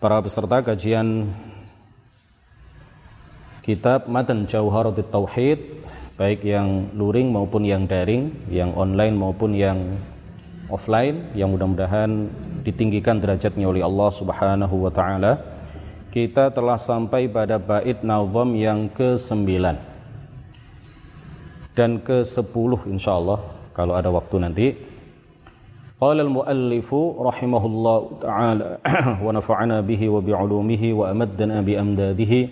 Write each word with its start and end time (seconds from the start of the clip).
para 0.00 0.16
peserta 0.24 0.64
kajian 0.64 1.28
kitab 3.60 4.08
Matan 4.08 4.48
Jauharatul 4.48 5.04
Tauhid 5.12 5.60
baik 6.16 6.40
yang 6.40 6.88
luring 6.96 7.28
maupun 7.28 7.68
yang 7.68 7.84
daring, 7.84 8.32
yang 8.48 8.72
online 8.72 9.12
maupun 9.12 9.52
yang 9.52 10.00
offline 10.72 11.28
yang 11.36 11.52
mudah-mudahan 11.52 12.32
ditinggikan 12.64 13.20
derajatnya 13.20 13.68
oleh 13.68 13.84
Allah 13.84 14.08
Subhanahu 14.08 14.88
wa 14.88 14.92
taala. 14.92 15.36
Kita 16.08 16.48
telah 16.48 16.80
sampai 16.80 17.28
pada 17.28 17.60
bait 17.60 18.00
nazam 18.00 18.56
yang 18.56 18.88
ke-9 18.96 19.46
dan 21.76 22.00
ke-10 22.02 22.70
insyaallah 22.88 23.38
kalau 23.76 23.94
ada 23.94 24.08
waktu 24.08 24.36
nanti. 24.40 24.66
قال 26.00 26.20
المؤلف 26.20 26.94
رحمه 27.20 27.66
الله 27.66 28.10
تعالى 28.20 28.78
ونفعنا 29.24 29.80
به 29.80 30.08
وبعلومه 30.08 30.92
وأمدنا 30.92 31.60
بأمداده 31.60 32.48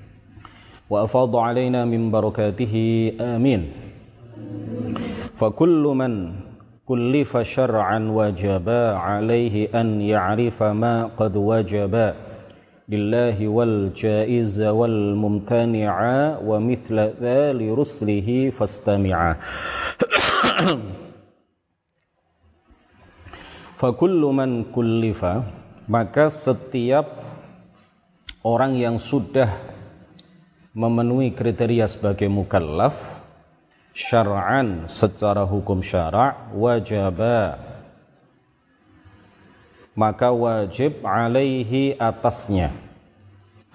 وأفاض 0.90 1.36
علينا 1.36 1.84
من 1.84 2.10
بركاته. 2.10 2.74
آمين. 3.20 3.72
فكل 5.36 5.84
من 5.96 6.32
كلف 6.86 7.36
شرعا 7.36 7.98
وجب 8.12 8.68
عليه 9.08 9.80
أن 9.80 10.00
يعرف 10.00 10.62
ما 10.62 11.06
قد 11.16 11.36
وجب 11.36 12.14
لله 12.88 13.48
والجائز 13.48 14.62
والممتنع 14.62 15.96
ومثل 16.44 16.96
ذا 17.20 17.52
لرسله 17.52 18.50
فاستمعا 18.50 19.36
Fakullu 23.76 24.32
man 24.32 24.72
kullifa 24.72 25.44
maka 25.84 26.32
setiap 26.32 27.12
orang 28.40 28.72
yang 28.72 28.96
sudah 28.96 29.52
memenuhi 30.72 31.36
kriteria 31.36 31.84
sebagai 31.84 32.24
mukallaf 32.32 33.20
syar'an 33.92 34.88
secara 34.88 35.44
hukum 35.44 35.84
syara' 35.84 36.56
wajaba. 36.56 37.60
Maka 39.92 40.32
wajib 40.32 41.04
alaihi 41.04 42.00
atasnya. 42.00 42.72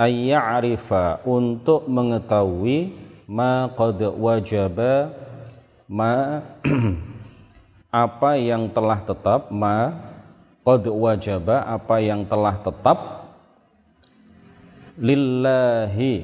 Ayya'rifa 0.02 1.22
untuk 1.30 1.86
mengetahui 1.86 2.97
ma 3.30 3.70
qad 3.70 4.02
wajaba 4.18 5.14
ma 5.86 6.42
apa 7.92 8.39
yang 8.39 8.72
telah 8.72 9.03
tetap 9.03 9.52
ma 9.52 9.92
qad 10.64 10.88
wajaba 10.88 11.67
apa 11.67 12.00
yang 12.00 12.23
telah 12.23 12.56
tetap 12.64 13.28
lillahi 14.95 16.23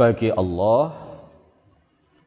bagi 0.00 0.32
Allah 0.32 0.96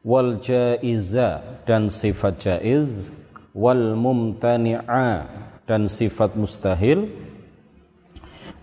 wal 0.06 0.38
jaiza 0.38 1.42
dan 1.66 1.90
sifat 1.90 2.38
jaiz 2.38 3.10
wal 3.50 3.98
mumtani'a 3.98 5.26
dan 5.66 5.90
sifat 5.90 6.38
mustahil 6.38 7.10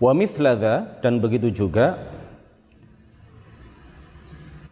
wa 0.00 0.16
mithladha 0.16 0.96
dan 1.04 1.20
begitu 1.20 1.52
juga 1.52 2.08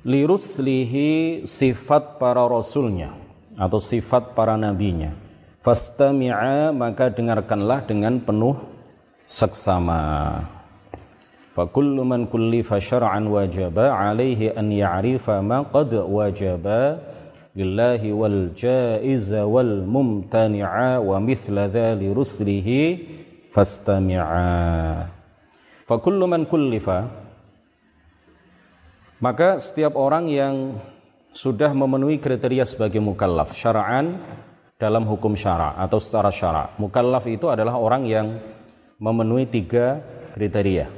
liruslihi 0.09 1.45
sifat 1.45 2.17
para 2.17 2.49
rasulnya 2.49 3.28
atau 3.59 3.83
sifat 3.83 4.39
para 4.39 4.55
nabinya. 4.55 5.11
Fastami'a 5.59 6.71
maka 6.71 7.11
dengarkanlah 7.11 7.85
dengan 7.85 8.23
penuh 8.23 8.55
seksama. 9.27 10.41
Fa 11.53 11.67
kullu 11.67 12.07
man 12.07 12.31
kullifa 12.31 12.79
syar'an 12.79 13.27
wajaba 13.27 13.91
alaihi 13.91 14.55
an 14.55 14.71
ya'rifa 14.71 15.43
ma 15.43 15.67
qad 15.67 15.91
wajaba 15.91 17.03
lillahi 17.59 18.15
wal 18.15 18.55
jaiza 18.55 19.43
wal 19.43 19.83
mumtani'a 19.83 21.03
wa 21.03 21.19
mithla 21.19 21.67
dhali 21.67 22.15
ruslihi 22.15 22.81
fastami'a. 23.51 25.11
Fa 25.83 25.97
kullu 25.99 26.31
man 26.31 26.47
kullifa 26.47 27.27
maka 29.19 29.59
setiap 29.59 29.99
orang 29.99 30.31
yang 30.31 30.79
sudah 31.39 31.71
memenuhi 31.71 32.19
kriteria 32.19 32.67
sebagai 32.67 32.99
mukallaf 32.99 33.55
syara'an 33.55 34.19
dalam 34.75 35.07
hukum 35.07 35.39
syara 35.39 35.79
atau 35.79 36.03
secara 36.03 36.35
syara. 36.35 36.75
Mukallaf 36.83 37.31
itu 37.31 37.47
adalah 37.47 37.79
orang 37.79 38.11
yang 38.11 38.43
memenuhi 38.99 39.47
tiga 39.47 40.03
kriteria. 40.35 40.91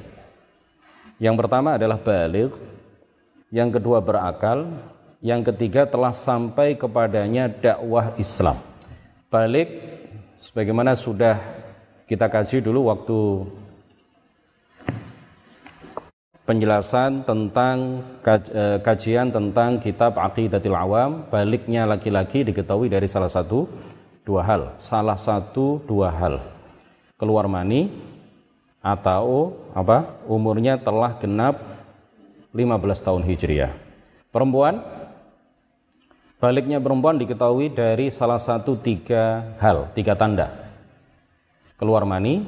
Yang 1.20 1.36
pertama 1.44 1.76
adalah 1.76 2.00
balik, 2.00 2.56
yang 3.52 3.68
kedua 3.68 4.00
berakal, 4.00 4.64
yang 5.20 5.44
ketiga 5.44 5.84
telah 5.84 6.16
sampai 6.16 6.72
kepadanya 6.72 7.52
dakwah 7.52 8.16
Islam. 8.16 8.56
Balik 9.28 9.68
sebagaimana 10.40 10.96
sudah 10.96 11.36
kita 12.08 12.32
kaji 12.32 12.64
dulu 12.64 12.88
waktu 12.88 13.18
penjelasan 16.50 17.22
tentang 17.22 18.02
eh, 18.26 18.82
kajian 18.82 19.30
tentang 19.30 19.78
kitab 19.78 20.18
Aqidatul 20.18 20.74
Awam. 20.74 21.30
Baliknya 21.30 21.86
laki-laki 21.86 22.42
diketahui 22.42 22.90
dari 22.90 23.06
salah 23.06 23.30
satu 23.30 23.70
dua 24.26 24.42
hal. 24.42 24.74
Salah 24.82 25.14
satu 25.14 25.78
dua 25.86 26.10
hal. 26.10 26.42
Keluar 27.14 27.46
mani 27.46 27.94
atau 28.82 29.54
apa? 29.78 30.18
Umurnya 30.26 30.74
telah 30.82 31.14
genap 31.22 31.62
15 32.50 33.06
tahun 33.06 33.22
Hijriah. 33.30 33.70
Perempuan? 34.34 34.82
Baliknya 36.42 36.82
perempuan 36.82 37.20
diketahui 37.20 37.70
dari 37.70 38.10
salah 38.10 38.42
satu 38.42 38.74
tiga 38.74 39.54
hal 39.62 39.94
tiga 39.94 40.18
tanda. 40.18 40.50
Keluar 41.78 42.02
mani 42.02 42.42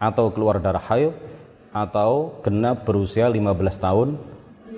atau 0.00 0.30
keluar 0.32 0.62
darah 0.62 0.80
haid 0.80 1.37
atau 1.72 2.40
genap 2.44 2.88
berusia 2.88 3.28
15 3.28 3.44
tahun 3.78 4.08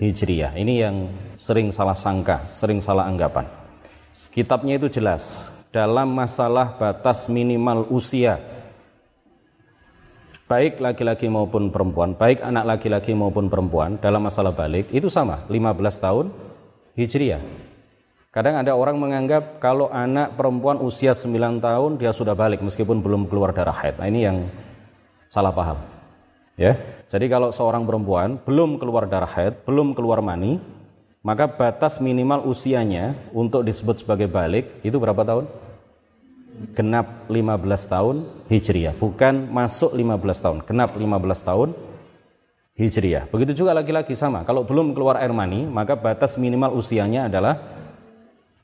Hijriah. 0.00 0.56
Ini 0.56 0.74
yang 0.88 0.96
sering 1.36 1.70
salah 1.70 1.94
sangka, 1.94 2.48
sering 2.50 2.80
salah 2.80 3.06
anggapan. 3.06 3.44
Kitabnya 4.30 4.78
itu 4.78 4.88
jelas 4.88 5.50
dalam 5.70 6.10
masalah 6.10 6.78
batas 6.78 7.30
minimal 7.30 7.86
usia 7.90 8.38
baik 10.50 10.82
laki-laki 10.82 11.30
maupun 11.30 11.70
perempuan, 11.70 12.18
baik 12.18 12.42
anak 12.42 12.66
laki-laki 12.66 13.14
maupun 13.14 13.46
perempuan 13.46 14.02
dalam 14.02 14.26
masalah 14.26 14.50
balik 14.50 14.90
itu 14.90 15.06
sama, 15.06 15.46
15 15.46 16.02
tahun 16.02 16.26
Hijriah. 16.98 17.38
Kadang 18.34 18.58
ada 18.58 18.74
orang 18.74 18.98
menganggap 18.98 19.62
kalau 19.62 19.90
anak 19.94 20.34
perempuan 20.34 20.82
usia 20.82 21.14
9 21.14 21.62
tahun 21.62 22.02
dia 22.02 22.10
sudah 22.10 22.34
balik 22.34 22.62
meskipun 22.66 22.98
belum 22.98 23.30
keluar 23.30 23.54
darah 23.54 23.74
haid. 23.74 23.98
Nah, 24.02 24.06
ini 24.10 24.20
yang 24.26 24.46
salah 25.30 25.54
paham. 25.54 25.78
Ya. 26.60 26.76
Jadi 27.08 27.32
kalau 27.32 27.48
seorang 27.48 27.88
perempuan 27.88 28.36
belum 28.44 28.76
keluar 28.76 29.08
darah 29.08 29.32
haid, 29.32 29.64
belum 29.64 29.96
keluar 29.96 30.20
mani, 30.20 30.60
maka 31.24 31.48
batas 31.48 32.04
minimal 32.04 32.44
usianya 32.44 33.16
untuk 33.32 33.64
disebut 33.64 34.04
sebagai 34.04 34.28
balik 34.28 34.84
itu 34.84 35.00
berapa 35.00 35.24
tahun? 35.24 35.48
Genap 36.76 37.32
15 37.32 37.64
tahun 37.88 38.16
Hijriah, 38.52 38.92
bukan 38.92 39.48
masuk 39.48 39.96
15 39.96 40.44
tahun, 40.44 40.58
genap 40.68 40.92
15 40.92 41.48
tahun 41.48 41.68
Hijriah. 42.76 43.32
Begitu 43.32 43.64
juga 43.64 43.72
laki-laki 43.72 44.12
sama, 44.12 44.44
kalau 44.44 44.68
belum 44.68 44.92
keluar 44.92 45.16
air 45.16 45.32
mani, 45.32 45.64
maka 45.64 45.96
batas 45.96 46.36
minimal 46.36 46.76
usianya 46.76 47.32
adalah 47.32 47.56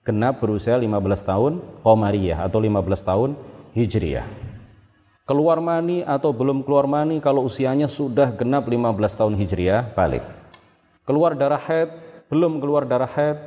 genap 0.04 0.44
berusia 0.44 0.76
15 0.76 1.00
tahun 1.24 1.52
Qamariyah 1.80 2.44
atau 2.44 2.60
15 2.60 3.08
tahun 3.08 3.30
Hijriah 3.72 4.45
keluar 5.26 5.58
mani 5.58 6.06
atau 6.06 6.30
belum 6.30 6.62
keluar 6.62 6.86
mani 6.86 7.18
kalau 7.18 7.42
usianya 7.44 7.90
sudah 7.90 8.30
genap 8.38 8.70
15 8.70 8.94
tahun 9.18 9.34
Hijriah 9.34 9.90
balik. 9.92 10.22
Keluar 11.02 11.34
darah 11.34 11.58
haid, 11.58 11.90
belum 12.30 12.62
keluar 12.62 12.86
darah 12.86 13.10
haid. 13.10 13.38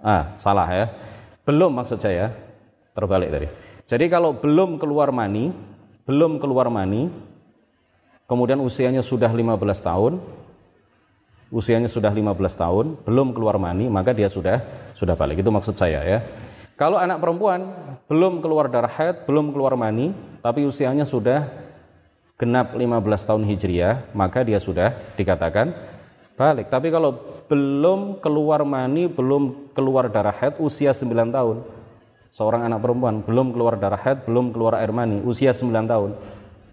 Ah, 0.00 0.32
salah 0.40 0.66
ya. 0.72 0.88
Belum 1.44 1.68
maksud 1.76 2.00
saya. 2.00 2.32
Terbalik 2.96 3.28
tadi. 3.28 3.48
Jadi 3.84 4.04
kalau 4.08 4.32
belum 4.32 4.80
keluar 4.80 5.12
mani, 5.12 5.52
belum 6.08 6.40
keluar 6.40 6.72
mani, 6.72 7.12
kemudian 8.24 8.58
usianya 8.64 9.04
sudah 9.04 9.28
15 9.28 9.60
tahun, 9.84 10.12
usianya 11.52 11.88
sudah 11.92 12.12
15 12.12 12.56
tahun, 12.56 12.86
belum 13.04 13.36
keluar 13.36 13.60
mani, 13.60 13.86
maka 13.92 14.16
dia 14.16 14.32
sudah 14.32 14.64
sudah 14.96 15.14
balik. 15.16 15.44
Itu 15.44 15.52
maksud 15.52 15.76
saya 15.76 16.00
ya. 16.02 16.18
Kalau 16.80 16.96
anak 16.96 17.20
perempuan 17.20 17.60
belum 18.08 18.40
keluar 18.40 18.72
darah 18.72 18.88
haid, 18.88 19.28
belum 19.28 19.52
keluar 19.52 19.76
mani, 19.76 20.16
tapi 20.40 20.64
usianya 20.64 21.04
sudah 21.04 21.44
genap 22.40 22.72
15 22.72 23.28
tahun 23.28 23.44
Hijriah, 23.44 24.16
maka 24.16 24.40
dia 24.40 24.56
sudah 24.56 24.96
dikatakan 25.12 25.76
balik. 26.40 26.72
Tapi 26.72 26.88
kalau 26.88 27.44
belum 27.52 28.24
keluar 28.24 28.64
mani, 28.64 29.12
belum 29.12 29.76
keluar 29.76 30.08
darah 30.08 30.32
haid, 30.32 30.56
usia 30.56 30.96
9 30.96 31.28
tahun. 31.28 31.68
Seorang 32.32 32.64
anak 32.64 32.80
perempuan 32.80 33.28
belum 33.28 33.52
keluar 33.52 33.76
darah 33.76 34.00
haid, 34.00 34.24
belum 34.24 34.48
keluar 34.48 34.80
air 34.80 34.88
mani, 34.88 35.20
usia 35.20 35.52
9 35.52 35.84
tahun. 35.84 36.16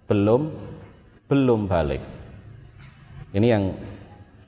Belum 0.07 0.56
belum 1.27 1.68
balik. 1.68 2.00
Ini 3.36 3.48
yang 3.59 3.75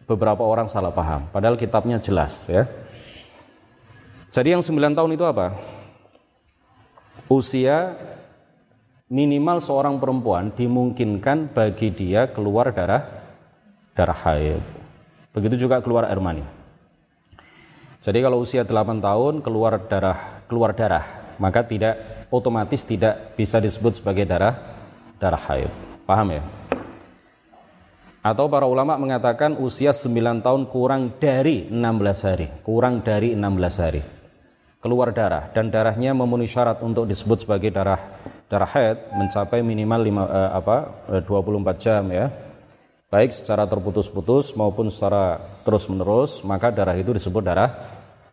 beberapa 0.07 0.39
orang 0.39 0.71
salah 0.71 0.95
paham, 0.95 1.27
padahal 1.35 1.59
kitabnya 1.59 1.99
jelas 1.99 2.47
ya. 2.47 2.63
Jadi 4.29 4.53
yang 4.53 4.61
9 4.61 4.93
tahun 4.93 5.11
itu 5.17 5.25
apa? 5.25 5.57
Usia 7.29 7.97
minimal 9.09 9.57
seorang 9.57 9.97
perempuan 9.97 10.53
dimungkinkan 10.53 11.49
bagi 11.49 11.89
dia 11.89 12.29
keluar 12.29 12.69
darah 12.69 13.09
darah 13.97 14.19
haid. 14.29 14.61
Begitu 15.33 15.65
juga 15.65 15.81
keluar 15.81 16.05
air 16.05 16.21
mani. 16.21 16.45
Jadi 17.99 18.21
kalau 18.21 18.45
usia 18.45 18.61
8 18.61 19.01
tahun 19.01 19.41
keluar 19.41 19.81
darah 19.89 20.45
keluar 20.45 20.77
darah, 20.77 21.35
maka 21.41 21.65
tidak 21.65 22.25
otomatis 22.29 22.85
tidak 22.85 23.33
bisa 23.33 23.57
disebut 23.57 23.97
sebagai 23.97 24.29
darah 24.29 24.55
darah 25.17 25.41
haid. 25.41 25.73
Paham 26.05 26.37
ya? 26.37 26.45
Atau 28.21 28.45
para 28.45 28.69
ulama 28.69 28.93
mengatakan 29.01 29.57
usia 29.57 29.89
9 29.89 30.45
tahun 30.45 30.69
kurang 30.69 31.17
dari 31.17 31.65
16 31.65 32.27
hari, 32.29 32.47
kurang 32.61 33.01
dari 33.01 33.33
16 33.33 33.81
hari. 33.81 34.18
Keluar 34.79 35.11
darah 35.11 35.51
dan 35.51 35.67
darahnya 35.67 36.15
memenuhi 36.15 36.47
syarat 36.47 36.79
untuk 36.79 37.03
disebut 37.03 37.43
sebagai 37.43 37.67
darah 37.67 37.99
darah 38.47 38.69
haid 38.71 39.11
mencapai 39.11 39.59
minimal 39.59 40.07
5 40.07 40.07
eh, 40.07 40.51
apa 40.55 40.75
24 41.27 41.27
eh, 41.27 41.75
jam 41.75 42.03
ya. 42.07 42.25
Baik 43.11 43.35
secara 43.35 43.67
terputus-putus 43.67 44.55
maupun 44.55 44.87
secara 44.87 45.41
terus-menerus, 45.67 46.45
maka 46.47 46.71
darah 46.71 46.95
itu 46.95 47.11
disebut 47.11 47.43
darah 47.43 47.75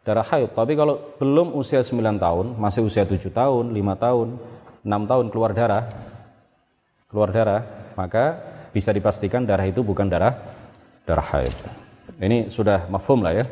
darah 0.06 0.22
haid. 0.22 0.54
Tapi 0.54 0.78
kalau 0.78 1.18
belum 1.18 1.50
usia 1.58 1.82
9 1.82 1.98
tahun, 2.14 2.46
masih 2.54 2.86
usia 2.86 3.02
7 3.02 3.26
tahun, 3.34 3.74
5 3.74 4.04
tahun, 4.06 4.28
6 4.86 5.10
tahun 5.10 5.26
keluar 5.34 5.50
darah, 5.50 5.90
keluar 7.10 7.34
darah, 7.34 7.90
maka 7.98 8.38
bisa 8.70 8.94
dipastikan 8.94 9.42
darah 9.42 9.66
itu 9.66 9.82
bukan 9.82 10.06
darah 10.06 10.30
darah 11.02 11.26
haid. 11.26 11.56
Ini 12.22 12.54
sudah 12.54 12.86
mafhum 12.86 13.18
lah 13.26 13.34
ya. 13.34 13.44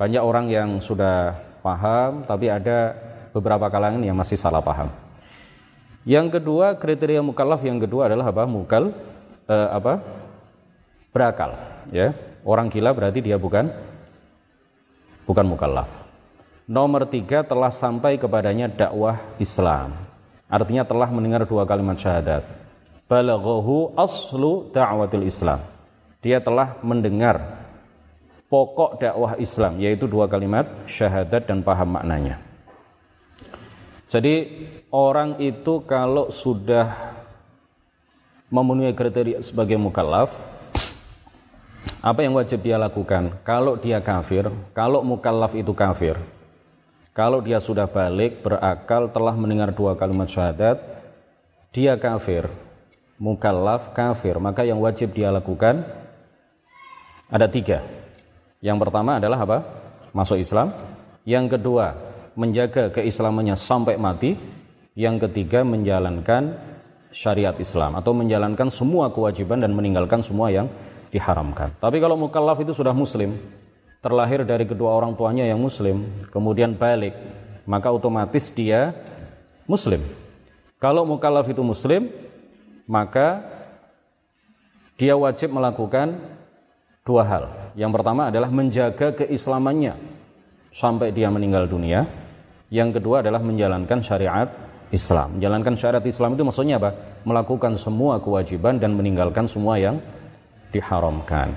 Banyak 0.00 0.22
orang 0.24 0.48
yang 0.48 0.80
sudah 0.80 1.36
paham, 1.64 2.28
tapi 2.28 2.52
ada 2.52 2.92
beberapa 3.32 3.72
kalangan 3.72 4.04
yang 4.04 4.12
masih 4.12 4.36
salah 4.36 4.60
paham. 4.60 4.92
Yang 6.04 6.36
kedua, 6.36 6.76
kriteria 6.76 7.24
mukallaf 7.24 7.64
yang 7.64 7.80
kedua 7.80 8.12
adalah 8.12 8.28
apa? 8.28 8.44
Mukal 8.44 8.92
eh, 9.48 9.68
apa? 9.72 10.04
Berakal, 11.08 11.56
ya. 11.88 12.12
Orang 12.44 12.68
gila 12.68 12.92
berarti 12.92 13.24
dia 13.24 13.40
bukan 13.40 13.72
bukan 15.24 15.46
mukallaf. 15.48 15.88
Nomor 16.68 17.08
tiga 17.08 17.40
telah 17.40 17.72
sampai 17.72 18.20
kepadanya 18.20 18.68
dakwah 18.68 19.16
Islam. 19.40 19.96
Artinya 20.52 20.84
telah 20.84 21.08
mendengar 21.08 21.48
dua 21.48 21.64
kalimat 21.64 21.96
syahadat 21.96 22.44
balaghahu 23.08 23.94
aslu 23.96 24.72
da'watil 24.72 25.24
Islam. 25.28 25.60
Dia 26.24 26.40
telah 26.40 26.80
mendengar 26.80 27.63
pokok 28.54 29.02
dakwah 29.02 29.34
Islam 29.42 29.82
yaitu 29.82 30.06
dua 30.06 30.30
kalimat 30.30 30.86
syahadat 30.86 31.50
dan 31.50 31.66
paham 31.66 31.98
maknanya. 31.98 32.38
Jadi 34.06 34.46
orang 34.94 35.42
itu 35.42 35.82
kalau 35.82 36.30
sudah 36.30 37.18
memenuhi 38.46 38.94
kriteria 38.94 39.42
sebagai 39.42 39.74
mukallaf 39.74 40.30
apa 41.98 42.22
yang 42.22 42.38
wajib 42.38 42.62
dia 42.62 42.78
lakukan? 42.78 43.34
Kalau 43.42 43.74
dia 43.74 43.98
kafir, 43.98 44.46
kalau 44.70 45.02
mukallaf 45.02 45.58
itu 45.58 45.74
kafir, 45.74 46.14
kalau 47.10 47.42
dia 47.42 47.58
sudah 47.58 47.90
balik, 47.90 48.38
berakal, 48.38 49.10
telah 49.10 49.34
mendengar 49.34 49.74
dua 49.74 49.98
kalimat 49.98 50.30
syahadat, 50.30 50.78
dia 51.74 51.98
kafir, 51.98 52.46
mukallaf 53.18 53.90
kafir 53.90 54.38
maka 54.38 54.62
yang 54.62 54.78
wajib 54.78 55.10
dia 55.10 55.30
lakukan 55.30 55.86
ada 57.30 57.46
tiga 57.50 58.03
yang 58.64 58.80
pertama 58.80 59.20
adalah 59.20 59.44
apa? 59.44 59.58
Masuk 60.16 60.40
Islam. 60.40 60.72
Yang 61.28 61.60
kedua 61.60 61.92
menjaga 62.32 62.88
keislamannya 62.88 63.60
sampai 63.60 64.00
mati. 64.00 64.32
Yang 64.96 65.28
ketiga 65.28 65.66
menjalankan 65.66 66.54
syariat 67.10 67.54
Islam 67.60 67.98
atau 67.98 68.14
menjalankan 68.14 68.70
semua 68.70 69.10
kewajiban 69.10 69.58
dan 69.60 69.74
meninggalkan 69.74 70.22
semua 70.24 70.48
yang 70.54 70.70
diharamkan. 71.10 71.74
Tapi 71.78 71.98
kalau 71.98 72.14
mukallaf 72.18 72.62
itu 72.62 72.74
sudah 72.74 72.94
muslim 72.94 73.38
terlahir 74.02 74.46
dari 74.46 74.66
kedua 74.66 74.94
orang 74.94 75.18
tuanya 75.18 75.46
yang 75.46 75.58
muslim 75.58 76.04
kemudian 76.30 76.78
balik 76.78 77.14
maka 77.66 77.90
otomatis 77.90 78.54
dia 78.54 78.94
muslim. 79.66 80.02
Kalau 80.78 81.02
mukallaf 81.02 81.46
itu 81.50 81.62
muslim 81.62 82.10
maka 82.86 83.42
dia 84.94 85.18
wajib 85.18 85.50
melakukan 85.54 86.18
dua 87.02 87.22
hal. 87.26 87.63
Yang 87.74 87.90
pertama 88.00 88.30
adalah 88.30 88.50
menjaga 88.54 89.14
keislamannya 89.18 89.98
sampai 90.70 91.10
dia 91.10 91.26
meninggal 91.30 91.66
dunia. 91.66 92.06
Yang 92.70 92.98
kedua 93.02 93.22
adalah 93.22 93.42
menjalankan 93.42 93.98
syariat 94.02 94.46
Islam. 94.94 95.38
Menjalankan 95.38 95.74
syariat 95.74 96.06
Islam 96.06 96.38
itu 96.38 96.42
maksudnya 96.46 96.78
apa? 96.78 96.90
Melakukan 97.26 97.74
semua 97.78 98.22
kewajiban 98.22 98.78
dan 98.78 98.94
meninggalkan 98.94 99.50
semua 99.50 99.78
yang 99.78 99.98
diharamkan. 100.70 101.54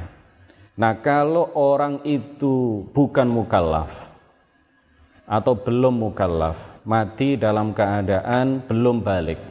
Nah, 0.77 0.93
kalau 1.01 1.53
orang 1.57 2.05
itu 2.05 2.85
bukan 2.93 3.25
mukallaf 3.25 4.13
atau 5.25 5.53
belum 5.57 6.05
mukallaf, 6.05 6.85
mati 6.85 7.33
dalam 7.33 7.73
keadaan 7.73 8.61
belum 8.61 9.01
balik, 9.01 9.41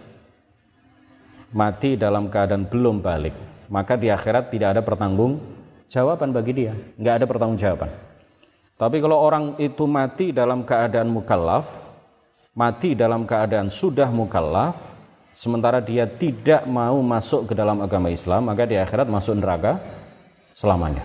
mati 1.50 1.98
dalam 1.98 2.30
keadaan 2.30 2.70
belum 2.70 3.02
balik, 3.02 3.34
maka 3.66 3.98
di 3.98 4.06
akhirat 4.06 4.54
tidak 4.54 4.78
ada 4.78 4.82
pertanggung 4.86 5.55
jawaban 5.88 6.30
bagi 6.34 6.52
dia, 6.52 6.72
nggak 6.96 7.14
ada 7.22 7.26
pertanggung 7.26 7.58
jawaban. 7.58 7.90
Tapi 8.76 8.96
kalau 9.00 9.16
orang 9.16 9.44
itu 9.56 9.88
mati 9.88 10.36
dalam 10.36 10.62
keadaan 10.62 11.08
mukallaf, 11.08 11.66
mati 12.52 12.92
dalam 12.92 13.24
keadaan 13.24 13.72
sudah 13.72 14.12
mukallaf, 14.12 14.76
sementara 15.32 15.80
dia 15.80 16.04
tidak 16.04 16.68
mau 16.68 17.00
masuk 17.00 17.48
ke 17.48 17.54
dalam 17.56 17.80
agama 17.80 18.12
Islam, 18.12 18.52
maka 18.52 18.68
di 18.68 18.76
akhirat 18.76 19.08
masuk 19.08 19.40
neraka 19.40 19.80
selamanya. 20.52 21.04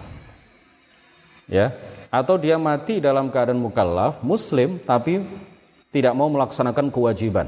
Ya, 1.48 1.72
atau 2.12 2.36
dia 2.36 2.60
mati 2.60 3.00
dalam 3.00 3.32
keadaan 3.32 3.60
mukallaf, 3.60 4.20
muslim 4.24 4.80
tapi 4.84 5.24
tidak 5.92 6.16
mau 6.16 6.28
melaksanakan 6.28 6.92
kewajiban 6.92 7.48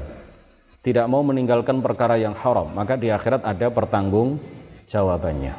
tidak 0.84 1.08
mau 1.08 1.24
meninggalkan 1.24 1.80
perkara 1.80 2.20
yang 2.20 2.36
haram, 2.36 2.68
maka 2.68 3.00
di 3.00 3.08
akhirat 3.08 3.40
ada 3.40 3.72
pertanggung 3.72 4.36
jawabannya. 4.84 5.56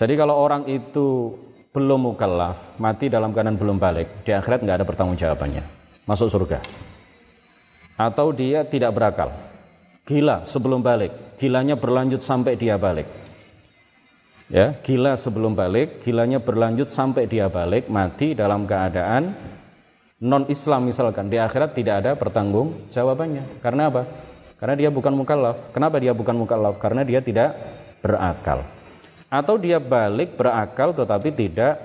Jadi 0.00 0.16
kalau 0.16 0.32
orang 0.32 0.64
itu 0.64 1.36
belum 1.76 2.08
mukallaf, 2.08 2.80
mati 2.80 3.12
dalam 3.12 3.36
keadaan 3.36 3.60
belum 3.60 3.76
balik, 3.76 4.24
di 4.24 4.32
akhirat 4.32 4.64
nggak 4.64 4.80
ada 4.80 4.86
pertanggung 4.88 5.20
jawabannya, 5.20 5.60
masuk 6.08 6.32
surga. 6.32 6.56
Atau 8.00 8.32
dia 8.32 8.64
tidak 8.64 8.96
berakal, 8.96 9.28
gila 10.08 10.48
sebelum 10.48 10.80
balik, 10.80 11.36
gilanya 11.36 11.76
berlanjut 11.76 12.24
sampai 12.24 12.56
dia 12.56 12.80
balik. 12.80 13.04
Ya, 14.48 14.72
gila 14.80 15.20
sebelum 15.20 15.52
balik, 15.52 16.00
gilanya 16.00 16.40
berlanjut 16.40 16.88
sampai 16.88 17.28
dia 17.28 17.52
balik, 17.52 17.92
mati 17.92 18.32
dalam 18.32 18.64
keadaan 18.64 19.36
non 20.16 20.48
Islam 20.48 20.88
misalkan 20.88 21.28
di 21.28 21.36
akhirat 21.36 21.76
tidak 21.76 22.08
ada 22.08 22.16
pertanggung 22.16 22.88
jawabannya. 22.88 23.60
Karena 23.60 23.92
apa? 23.92 24.08
Karena 24.56 24.80
dia 24.80 24.88
bukan 24.88 25.12
mukallaf. 25.12 25.76
Kenapa 25.76 26.00
dia 26.00 26.16
bukan 26.16 26.40
mukallaf? 26.40 26.80
Karena 26.80 27.04
dia 27.04 27.20
tidak 27.20 27.52
berakal. 28.00 28.79
Atau 29.30 29.56
dia 29.56 29.78
balik 29.78 30.34
berakal 30.34 30.90
tetapi 30.90 31.30
tidak 31.30 31.78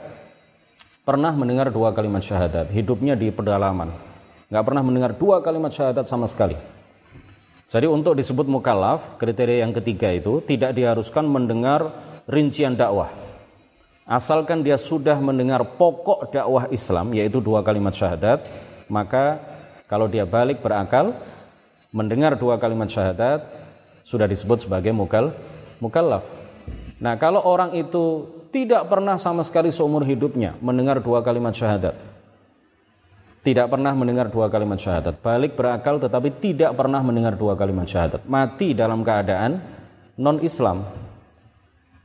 pernah 1.06 1.30
mendengar 1.32 1.70
dua 1.70 1.94
kalimat 1.94 2.26
syahadat. 2.26 2.74
Hidupnya 2.74 3.14
di 3.14 3.30
pedalaman. 3.30 3.94
Nggak 4.50 4.66
pernah 4.66 4.82
mendengar 4.82 5.14
dua 5.14 5.46
kalimat 5.46 5.70
syahadat 5.70 6.10
sama 6.10 6.26
sekali. 6.26 6.58
Jadi 7.70 7.86
untuk 7.86 8.18
disebut 8.18 8.50
mukallaf, 8.50 9.22
kriteria 9.22 9.66
yang 9.66 9.74
ketiga 9.74 10.10
itu 10.10 10.42
tidak 10.42 10.74
diharuskan 10.74 11.26
mendengar 11.26 11.94
rincian 12.26 12.74
dakwah 12.74 13.26
asalkan 14.06 14.62
dia 14.62 14.78
sudah 14.78 15.18
mendengar 15.18 15.66
pokok 15.66 16.30
dakwah 16.30 16.70
Islam 16.70 17.10
yaitu 17.18 17.42
dua 17.42 17.66
kalimat 17.66 17.94
syahadat 17.94 18.46
maka 18.86 19.42
kalau 19.90 20.06
dia 20.06 20.30
balik 20.30 20.62
berakal 20.62 21.18
mendengar 21.90 22.38
dua 22.38 22.62
kalimat 22.62 22.86
syahadat 22.86 23.42
sudah 24.06 24.30
disebut 24.30 24.70
sebagai 24.70 24.94
mukal 24.94 25.34
mukallaf 25.82 26.22
nah 27.00 27.20
kalau 27.20 27.44
orang 27.44 27.76
itu 27.76 28.36
tidak 28.56 28.88
pernah 28.88 29.20
sama 29.20 29.44
sekali 29.44 29.68
seumur 29.68 30.08
hidupnya 30.08 30.56
mendengar 30.64 31.04
dua 31.04 31.20
kalimat 31.20 31.52
syahadat. 31.52 31.92
Tidak 33.44 33.68
pernah 33.68 33.92
mendengar 33.92 34.32
dua 34.32 34.48
kalimat 34.48 34.80
syahadat. 34.80 35.20
Balik 35.20 35.60
berakal 35.60 36.00
tetapi 36.00 36.32
tidak 36.40 36.72
pernah 36.74 37.04
mendengar 37.04 37.36
dua 37.36 37.60
kalimat 37.60 37.84
syahadat. 37.84 38.24
Mati 38.24 38.72
dalam 38.72 39.04
keadaan 39.04 39.60
non 40.16 40.40
Islam 40.40 40.88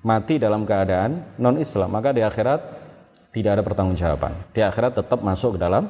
mati 0.02 0.42
dalam 0.42 0.66
keadaan 0.66 1.38
non 1.38 1.60
Islam 1.60 1.92
maka 1.92 2.10
di 2.10 2.26
akhirat 2.26 2.60
tidak 3.30 3.50
ada 3.54 3.62
pertanggungjawaban. 3.62 4.50
Di 4.50 4.60
akhirat 4.66 4.98
tetap 4.98 5.22
masuk 5.22 5.54
ke 5.54 5.58
dalam 5.62 5.86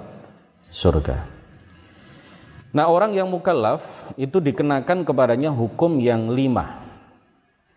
surga. 0.69 1.25
Nah 2.76 2.87
orang 2.87 3.16
yang 3.16 3.33
mukallaf 3.33 4.12
itu 4.21 4.45
dikenakan 4.45 5.09
kepadanya 5.09 5.49
hukum 5.50 5.99
yang 6.04 6.28
lima 6.30 6.89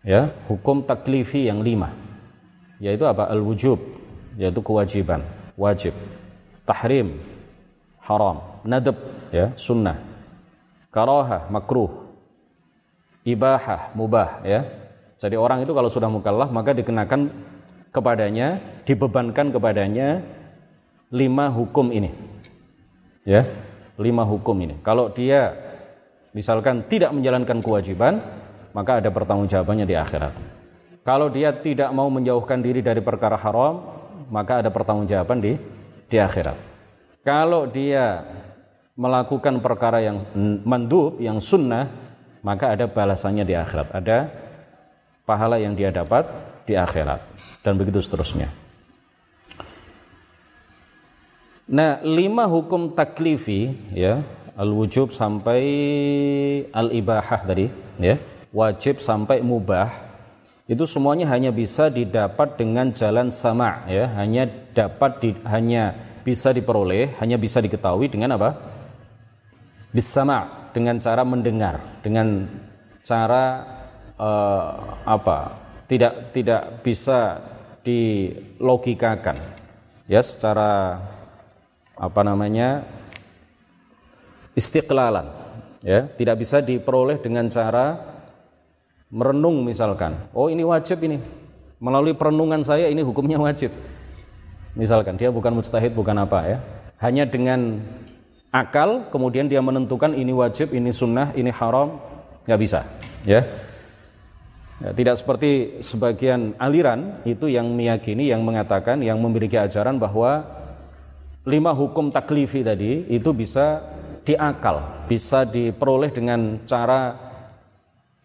ya 0.04 0.30
hukum 0.46 0.84
taklifi 0.84 1.48
yang 1.48 1.64
lima. 1.64 1.90
Yaitu 2.78 3.08
apa? 3.08 3.26
Al-wujub 3.32 3.80
yaitu 4.36 4.60
kewajiban. 4.60 5.24
Wajib. 5.56 5.96
Tahrim 6.68 7.18
haram. 8.04 8.60
Nadab 8.62 8.96
ya 9.32 9.50
sunnah. 9.56 9.98
Karahah 10.92 11.48
makruh. 11.50 11.90
Ibahah 13.24 13.96
mubah 13.96 14.44
ya. 14.44 14.68
Jadi 15.16 15.40
orang 15.40 15.64
itu 15.64 15.72
kalau 15.72 15.88
sudah 15.88 16.12
mukallaf 16.12 16.52
maka 16.52 16.76
dikenakan 16.76 17.32
kepadanya 17.88 18.60
dibebankan 18.84 19.48
kepadanya 19.48 20.20
lima 21.08 21.48
hukum 21.48 21.88
ini. 21.88 22.12
Ya 23.24 23.48
lima 23.96 24.28
hukum 24.28 24.58
ini. 24.60 24.76
Kalau 24.84 25.08
dia 25.08 25.56
misalkan 26.36 26.84
tidak 26.90 27.14
menjalankan 27.14 27.62
kewajiban 27.64 28.20
maka 28.74 28.98
ada 28.98 29.08
pertanggungjawabannya 29.08 29.86
di 29.86 29.96
akhirat 29.96 30.34
kalau 31.06 31.30
dia 31.30 31.54
tidak 31.54 31.94
mau 31.94 32.10
menjauhkan 32.10 32.58
diri 32.60 32.82
dari 32.82 33.00
perkara 33.00 33.38
haram 33.38 34.02
maka 34.28 34.60
ada 34.60 34.70
pertanggungjawaban 34.72 35.38
di 35.40 35.52
di 36.08 36.16
akhirat. 36.20 36.56
Kalau 37.24 37.66
dia 37.66 38.22
melakukan 38.94 39.58
perkara 39.58 40.04
yang 40.04 40.22
mandub, 40.62 41.18
yang 41.18 41.40
sunnah, 41.40 41.90
maka 42.44 42.76
ada 42.76 42.86
balasannya 42.86 43.42
di 43.42 43.54
akhirat. 43.56 43.88
Ada 43.90 44.18
pahala 45.24 45.58
yang 45.58 45.74
dia 45.74 45.90
dapat 45.90 46.28
di 46.68 46.76
akhirat. 46.76 47.20
Dan 47.64 47.80
begitu 47.80 47.98
seterusnya. 47.98 48.52
Nah, 51.64 52.04
lima 52.04 52.44
hukum 52.44 52.92
taklifi, 52.92 53.72
ya, 53.96 54.20
al-wujub 54.52 55.16
sampai 55.16 55.64
al-ibahah 56.68 57.40
tadi, 57.40 57.72
ya, 57.96 58.20
wajib 58.54 59.02
sampai 59.02 59.42
mubah, 59.42 60.14
itu 60.64 60.88
semuanya 60.88 61.28
hanya 61.28 61.52
bisa 61.52 61.92
didapat 61.92 62.56
dengan 62.56 62.88
jalan 62.94 63.28
sama 63.28 63.84
ya. 63.84 64.08
Hanya 64.16 64.48
dapat 64.72 65.20
di, 65.20 65.30
hanya 65.44 65.92
bisa 66.24 66.56
diperoleh 66.56 67.20
hanya 67.20 67.36
bisa 67.36 67.60
diketahui 67.60 68.08
dengan 68.08 68.40
apa? 68.40 68.56
Bisama 69.92 70.70
dengan 70.72 70.96
cara 70.96 71.20
mendengar 71.20 72.00
dengan 72.00 72.48
cara 73.04 73.44
uh, 74.16 75.04
apa? 75.04 75.60
Tidak 75.84 76.32
tidak 76.32 76.80
bisa 76.80 77.44
dilogikakan. 77.84 79.36
Ya 80.08 80.24
secara 80.24 80.96
apa 81.92 82.20
namanya? 82.24 82.88
Istiqlalan 84.56 85.28
ya. 85.84 86.08
Tidak 86.08 86.36
bisa 86.40 86.64
diperoleh 86.64 87.20
dengan 87.20 87.52
cara 87.52 88.13
merenung 89.14 89.62
misalkan, 89.62 90.26
oh 90.34 90.50
ini 90.50 90.66
wajib 90.66 90.98
ini. 91.06 91.22
Melalui 91.78 92.18
perenungan 92.18 92.66
saya 92.66 92.90
ini 92.90 93.06
hukumnya 93.06 93.38
wajib. 93.38 93.70
Misalkan 94.74 95.14
dia 95.14 95.30
bukan 95.30 95.54
mustahid, 95.54 95.94
bukan 95.94 96.18
apa 96.18 96.38
ya. 96.50 96.58
Hanya 96.98 97.22
dengan 97.22 97.78
akal 98.50 99.06
kemudian 99.14 99.46
dia 99.46 99.62
menentukan 99.62 100.18
ini 100.18 100.34
wajib, 100.34 100.74
ini 100.74 100.90
sunnah, 100.90 101.30
ini 101.38 101.54
haram, 101.54 102.02
nggak 102.42 102.58
bisa, 102.58 102.82
ya. 103.22 103.46
ya. 104.82 104.90
Tidak 104.90 105.14
seperti 105.14 105.78
sebagian 105.78 106.58
aliran 106.58 107.22
itu 107.22 107.46
yang 107.46 107.70
meyakini, 107.70 108.34
yang 108.34 108.42
mengatakan, 108.42 108.98
yang 108.98 109.22
memiliki 109.22 109.54
ajaran 109.54 110.02
bahwa 110.02 110.42
lima 111.46 111.70
hukum 111.70 112.10
taklifi 112.10 112.66
tadi 112.66 113.06
itu 113.14 113.30
bisa 113.30 113.78
diakal, 114.24 115.06
bisa 115.06 115.44
diperoleh 115.44 116.10
dengan 116.10 116.64
cara 116.64 117.23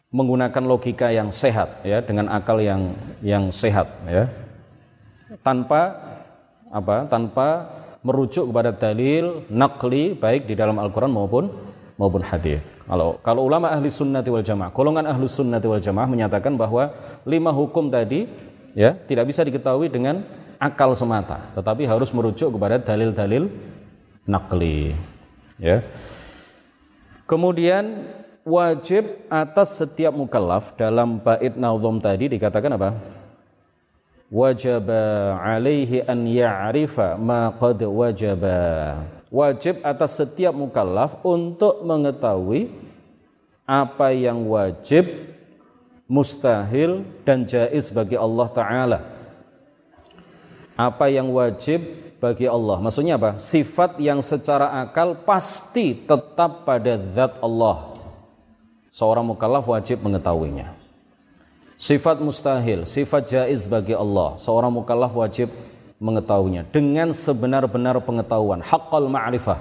menggunakan 0.09 0.63
logika 0.65 1.13
yang 1.13 1.29
sehat 1.29 1.85
ya 1.85 2.01
dengan 2.01 2.33
akal 2.33 2.57
yang 2.57 2.97
yang 3.21 3.53
sehat 3.53 3.85
ya 4.09 4.25
tanpa 5.45 5.93
apa 6.73 7.05
tanpa 7.05 7.47
merujuk 8.01 8.49
kepada 8.49 8.73
dalil 8.73 9.45
nakli 9.53 10.17
baik 10.17 10.49
di 10.49 10.57
dalam 10.57 10.81
Al-Qur'an 10.81 11.11
maupun 11.11 11.51
maupun 11.99 12.23
hadis. 12.23 12.63
Kalau 12.87 13.19
kalau 13.21 13.45
ulama 13.45 13.69
ahli 13.69 13.91
sunnati 13.91 14.31
wal 14.31 14.41
jamaah, 14.41 14.71
golongan 14.71 15.05
ahli 15.05 15.27
sunnati 15.27 15.67
wal 15.67 15.83
jamaah 15.83 16.07
menyatakan 16.07 16.55
bahwa 16.55 16.89
lima 17.27 17.51
hukum 17.51 17.91
tadi 17.91 18.25
ya 18.73 18.95
tidak 19.05 19.29
bisa 19.29 19.43
diketahui 19.43 19.91
dengan 19.91 20.23
akal 20.57 20.95
semata, 20.95 21.51
tetapi 21.53 21.85
harus 21.85 22.09
merujuk 22.15 22.55
kepada 22.55 22.79
dalil-dalil 22.79 23.51
nakli. 24.25 24.95
Ya. 25.59 25.83
Kemudian 27.29 28.09
wajib 28.49 29.29
atas 29.29 29.77
setiap 29.77 30.09
mukallaf 30.09 30.73
dalam 30.73 31.21
bait 31.21 31.53
nazom 31.53 32.01
tadi 32.01 32.25
dikatakan 32.25 32.73
apa? 32.73 32.89
Wajib 34.29 34.89
alaihi 35.41 36.05
an 36.05 36.25
ya'rifa 36.25 37.17
ma 37.17 37.53
qad 37.53 37.81
wajaba. 37.85 38.61
Wajib 39.29 39.85
atas 39.85 40.17
setiap 40.17 40.57
mukallaf 40.57 41.21
untuk 41.21 41.85
mengetahui 41.85 42.73
apa 43.69 44.09
yang 44.13 44.49
wajib, 44.49 45.05
mustahil 46.09 47.05
dan 47.21 47.45
jaiz 47.45 47.93
bagi 47.93 48.17
Allah 48.17 48.47
taala. 48.49 48.99
Apa 50.73 51.09
yang 51.13 51.29
wajib 51.29 51.85
bagi 52.17 52.49
Allah. 52.49 52.81
Maksudnya 52.81 53.21
apa? 53.21 53.37
Sifat 53.37 54.01
yang 54.01 54.25
secara 54.25 54.81
akal 54.81 55.25
pasti 55.25 55.93
tetap 55.93 56.65
pada 56.65 56.97
zat 57.13 57.37
Allah 57.41 57.88
seorang 58.89 59.25
mukallaf 59.25 59.65
wajib 59.65 60.01
mengetahuinya. 60.01 60.75
Sifat 61.79 62.19
mustahil, 62.19 62.83
sifat 62.83 63.23
jaiz 63.31 63.63
bagi 63.63 63.95
Allah, 63.95 64.35
seorang 64.35 64.69
mukallaf 64.75 65.15
wajib 65.15 65.47
mengetahuinya 65.99 66.67
dengan 66.71 67.15
sebenar-benar 67.15 68.03
pengetahuan, 68.03 68.59
haqqal 68.59 69.07
ma'rifah, 69.07 69.59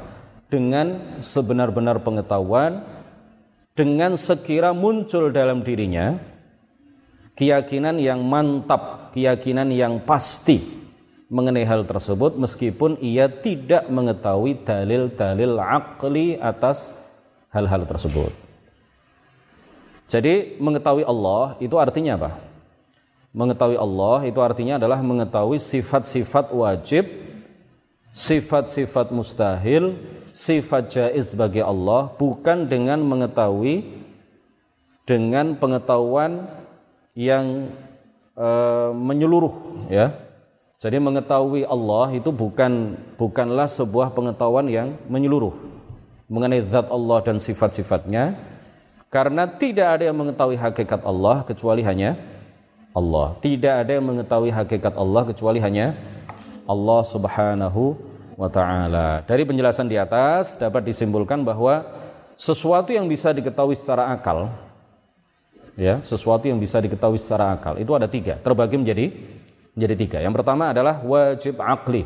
dengan 0.51 1.19
sebenar-benar 1.23 2.03
pengetahuan, 2.03 2.83
dengan 3.79 4.19
sekira 4.19 4.75
muncul 4.75 5.31
dalam 5.31 5.63
dirinya 5.63 6.19
keyakinan 7.39 8.03
yang 8.03 8.27
mantap, 8.27 9.15
keyakinan 9.15 9.71
yang 9.71 10.03
pasti 10.03 10.59
mengenai 11.31 11.63
hal 11.63 11.87
tersebut 11.87 12.35
meskipun 12.35 12.99
ia 12.99 13.31
tidak 13.31 13.87
mengetahui 13.87 14.67
dalil-dalil 14.67 15.61
akli 15.63 16.35
atas 16.35 16.97
hal-hal 17.55 17.87
tersebut. 17.87 18.48
Jadi 20.09 20.57
mengetahui 20.57 21.05
Allah 21.05 21.61
itu 21.61 21.77
artinya 21.77 22.17
apa? 22.17 22.31
Mengetahui 23.37 23.77
Allah 23.77 24.25
itu 24.25 24.41
artinya 24.41 24.81
adalah 24.81 25.05
mengetahui 25.05 25.61
sifat-sifat 25.61 26.49
wajib, 26.57 27.05
sifat-sifat 28.17 29.13
mustahil, 29.13 30.01
sifat 30.33 30.89
jaiz 30.89 31.37
bagi 31.37 31.61
Allah 31.61 32.09
bukan 32.17 32.65
dengan 32.73 33.05
mengetahui 33.05 33.85
dengan 35.05 35.61
pengetahuan 35.61 36.49
yang 37.13 37.69
e, 38.33 38.49
menyeluruh 38.97 39.87
ya. 39.93 40.17
Jadi 40.81 40.97
mengetahui 40.97 41.69
Allah 41.69 42.17
itu 42.17 42.33
bukan 42.33 42.97
bukanlah 43.21 43.69
sebuah 43.69 44.17
pengetahuan 44.17 44.73
yang 44.73 44.97
menyeluruh 45.11 45.53
mengenai 46.29 46.65
zat 46.69 46.87
Allah 46.93 47.19
dan 47.25 47.41
sifat-sifatnya, 47.41 48.37
karena 49.09 49.49
tidak 49.49 49.89
ada 49.99 50.05
yang 50.05 50.17
mengetahui 50.17 50.61
hakikat 50.61 51.01
Allah 51.01 51.41
kecuali 51.49 51.81
hanya 51.81 52.21
Allah. 52.93 53.41
Tidak 53.41 53.75
ada 53.85 53.93
yang 53.97 54.05
mengetahui 54.05 54.53
hakikat 54.53 54.93
Allah 54.97 55.23
kecuali 55.25 55.59
hanya 55.65 55.97
Allah 56.69 57.01
Subhanahu 57.09 57.97
wa 58.37 58.49
taala. 58.53 59.25
Dari 59.25 59.49
penjelasan 59.49 59.89
di 59.89 59.97
atas 59.97 60.61
dapat 60.61 60.85
disimpulkan 60.85 61.41
bahwa 61.41 61.89
sesuatu 62.37 62.93
yang 62.93 63.09
bisa 63.09 63.33
diketahui 63.33 63.81
secara 63.81 64.13
akal 64.13 64.53
ya, 65.81 66.05
sesuatu 66.05 66.45
yang 66.45 66.61
bisa 66.61 66.77
diketahui 66.77 67.17
secara 67.17 67.57
akal 67.57 67.81
itu 67.81 67.89
ada 67.97 68.07
tiga, 68.13 68.37
terbagi 68.37 68.77
menjadi 68.77 69.09
menjadi 69.73 69.95
tiga. 69.97 70.19
Yang 70.21 70.35
pertama 70.45 70.69
adalah 70.69 71.01
wajib 71.01 71.57
akli. 71.65 72.05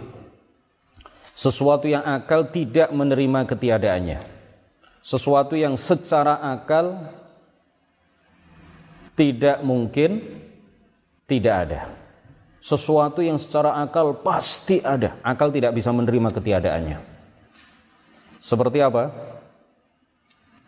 Sesuatu 1.34 1.90
yang 1.90 2.06
akal 2.06 2.46
tidak 2.54 2.94
menerima 2.94 3.42
ketiadaannya 3.50 4.41
sesuatu 5.02 5.58
yang 5.58 5.74
secara 5.74 6.38
akal 6.38 7.10
tidak 9.18 9.60
mungkin 9.66 10.22
tidak 11.26 11.54
ada. 11.68 11.80
Sesuatu 12.62 13.18
yang 13.18 13.42
secara 13.42 13.82
akal 13.82 14.14
pasti 14.22 14.78
ada. 14.78 15.18
Akal 15.26 15.50
tidak 15.50 15.74
bisa 15.74 15.90
menerima 15.90 16.30
ketiadaannya. 16.30 16.98
Seperti 18.38 18.78
apa? 18.78 19.10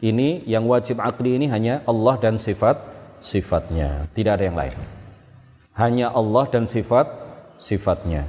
Ini 0.02 0.42
yang 0.44 0.66
wajib 0.66 0.98
akli 0.98 1.38
ini 1.38 1.46
hanya 1.46 1.86
Allah 1.86 2.18
dan 2.18 2.34
sifat 2.34 2.82
sifatnya. 3.22 4.10
Tidak 4.10 4.32
ada 4.34 4.44
yang 4.44 4.58
lain. 4.58 4.76
Hanya 5.78 6.10
Allah 6.10 6.50
dan 6.50 6.66
sifat 6.66 7.06
sifatnya. 7.56 8.26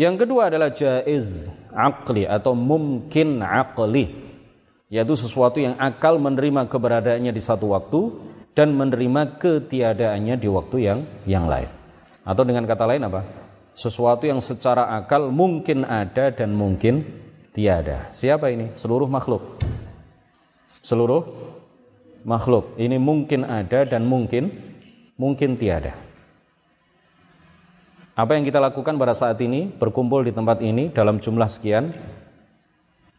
Yang 0.00 0.24
kedua 0.24 0.48
adalah 0.48 0.72
jaiz 0.72 1.52
akli 1.76 2.24
atau 2.24 2.56
mungkin 2.56 3.44
akli 3.44 4.27
yaitu 4.88 5.14
sesuatu 5.16 5.60
yang 5.60 5.76
akal 5.76 6.16
menerima 6.16 6.64
keberadaannya 6.68 7.32
di 7.32 7.42
satu 7.44 7.76
waktu 7.76 8.00
dan 8.56 8.72
menerima 8.74 9.38
ketiadaannya 9.38 10.34
di 10.40 10.48
waktu 10.48 10.76
yang 10.82 10.98
yang 11.28 11.44
lain. 11.46 11.68
Atau 12.24 12.42
dengan 12.44 12.64
kata 12.64 12.84
lain 12.88 13.04
apa? 13.04 13.22
Sesuatu 13.78 14.26
yang 14.26 14.42
secara 14.42 14.90
akal 14.98 15.30
mungkin 15.30 15.86
ada 15.86 16.34
dan 16.34 16.50
mungkin 16.50 17.06
tiada. 17.54 18.10
Siapa 18.10 18.50
ini? 18.50 18.74
Seluruh 18.74 19.06
makhluk. 19.06 19.60
Seluruh 20.82 21.22
makhluk. 22.26 22.74
Ini 22.74 22.98
mungkin 22.98 23.46
ada 23.46 23.86
dan 23.86 24.02
mungkin 24.02 24.50
mungkin 25.14 25.54
tiada. 25.54 25.94
Apa 28.18 28.34
yang 28.34 28.42
kita 28.42 28.58
lakukan 28.58 28.98
pada 28.98 29.14
saat 29.14 29.38
ini, 29.38 29.70
berkumpul 29.70 30.26
di 30.26 30.34
tempat 30.34 30.58
ini 30.58 30.90
dalam 30.90 31.22
jumlah 31.22 31.46
sekian, 31.46 31.94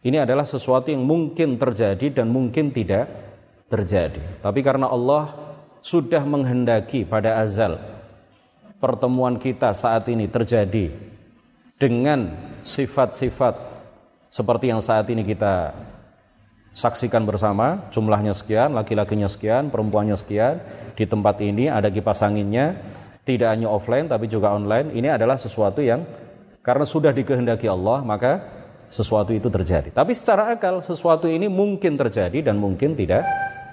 ini 0.00 0.16
adalah 0.16 0.48
sesuatu 0.48 0.88
yang 0.88 1.04
mungkin 1.04 1.60
terjadi 1.60 2.22
dan 2.22 2.32
mungkin 2.32 2.72
tidak 2.72 3.08
terjadi. 3.68 4.40
Tapi 4.40 4.60
karena 4.64 4.88
Allah 4.88 5.36
sudah 5.84 6.24
menghendaki 6.24 7.04
pada 7.04 7.40
azal 7.40 7.80
pertemuan 8.80 9.36
kita 9.36 9.76
saat 9.76 10.08
ini 10.08 10.24
terjadi 10.28 10.88
dengan 11.76 12.32
sifat-sifat 12.64 13.56
seperti 14.32 14.72
yang 14.72 14.80
saat 14.80 15.08
ini 15.12 15.24
kita 15.24 15.72
saksikan 16.70 17.26
bersama, 17.26 17.90
jumlahnya 17.92 18.32
sekian, 18.32 18.72
laki-lakinya 18.72 19.26
sekian, 19.26 19.68
perempuannya 19.68 20.16
sekian, 20.16 20.62
di 20.96 21.04
tempat 21.04 21.42
ini 21.42 21.66
ada 21.66 21.90
kipas 21.92 22.22
anginnya, 22.24 22.78
tidak 23.26 23.52
hanya 23.52 23.68
offline 23.68 24.06
tapi 24.08 24.30
juga 24.30 24.54
online, 24.54 24.94
ini 24.96 25.10
adalah 25.10 25.36
sesuatu 25.36 25.82
yang 25.82 26.06
karena 26.62 26.86
sudah 26.86 27.10
dikehendaki 27.10 27.66
Allah, 27.66 28.04
maka 28.04 28.59
sesuatu 28.90 29.30
itu 29.30 29.46
terjadi. 29.46 29.94
Tapi 29.94 30.12
secara 30.12 30.50
akal 30.52 30.82
sesuatu 30.82 31.30
ini 31.30 31.46
mungkin 31.46 31.94
terjadi 31.94 32.50
dan 32.50 32.58
mungkin 32.58 32.98
tidak 32.98 33.22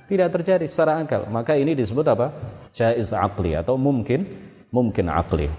tidak 0.05 0.29
terjadi 0.39 0.65
secara 0.69 1.01
akal. 1.01 1.25
Maka 1.27 1.57
ini 1.57 1.73
disebut 1.73 2.05
apa? 2.07 2.31
Jaiz 2.71 3.11
akli 3.11 3.57
atau 3.57 3.75
mungkin 3.75 4.23
mungkin 4.69 5.09
akli. 5.09 5.49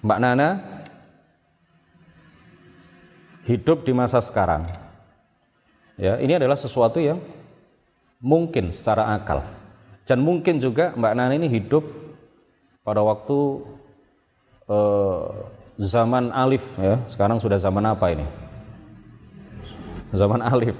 Mbak 0.00 0.18
Nana 0.20 0.48
hidup 3.44 3.84
di 3.84 3.92
masa 3.92 4.24
sekarang. 4.24 4.64
Ya, 5.94 6.18
ini 6.18 6.34
adalah 6.34 6.58
sesuatu 6.58 6.98
yang 6.98 7.20
mungkin 8.18 8.72
secara 8.72 9.14
akal. 9.14 9.44
Dan 10.08 10.24
mungkin 10.24 10.58
juga 10.58 10.96
Mbak 10.96 11.14
Nana 11.14 11.32
ini 11.36 11.48
hidup 11.52 11.84
pada 12.84 13.00
waktu 13.00 13.38
eh, 14.68 15.28
zaman 15.78 16.30
alif 16.30 16.64
ya. 16.78 17.02
Sekarang 17.10 17.38
sudah 17.42 17.58
zaman 17.58 17.84
apa 17.86 18.06
ini? 18.14 18.26
Zaman 20.14 20.40
alif. 20.42 20.76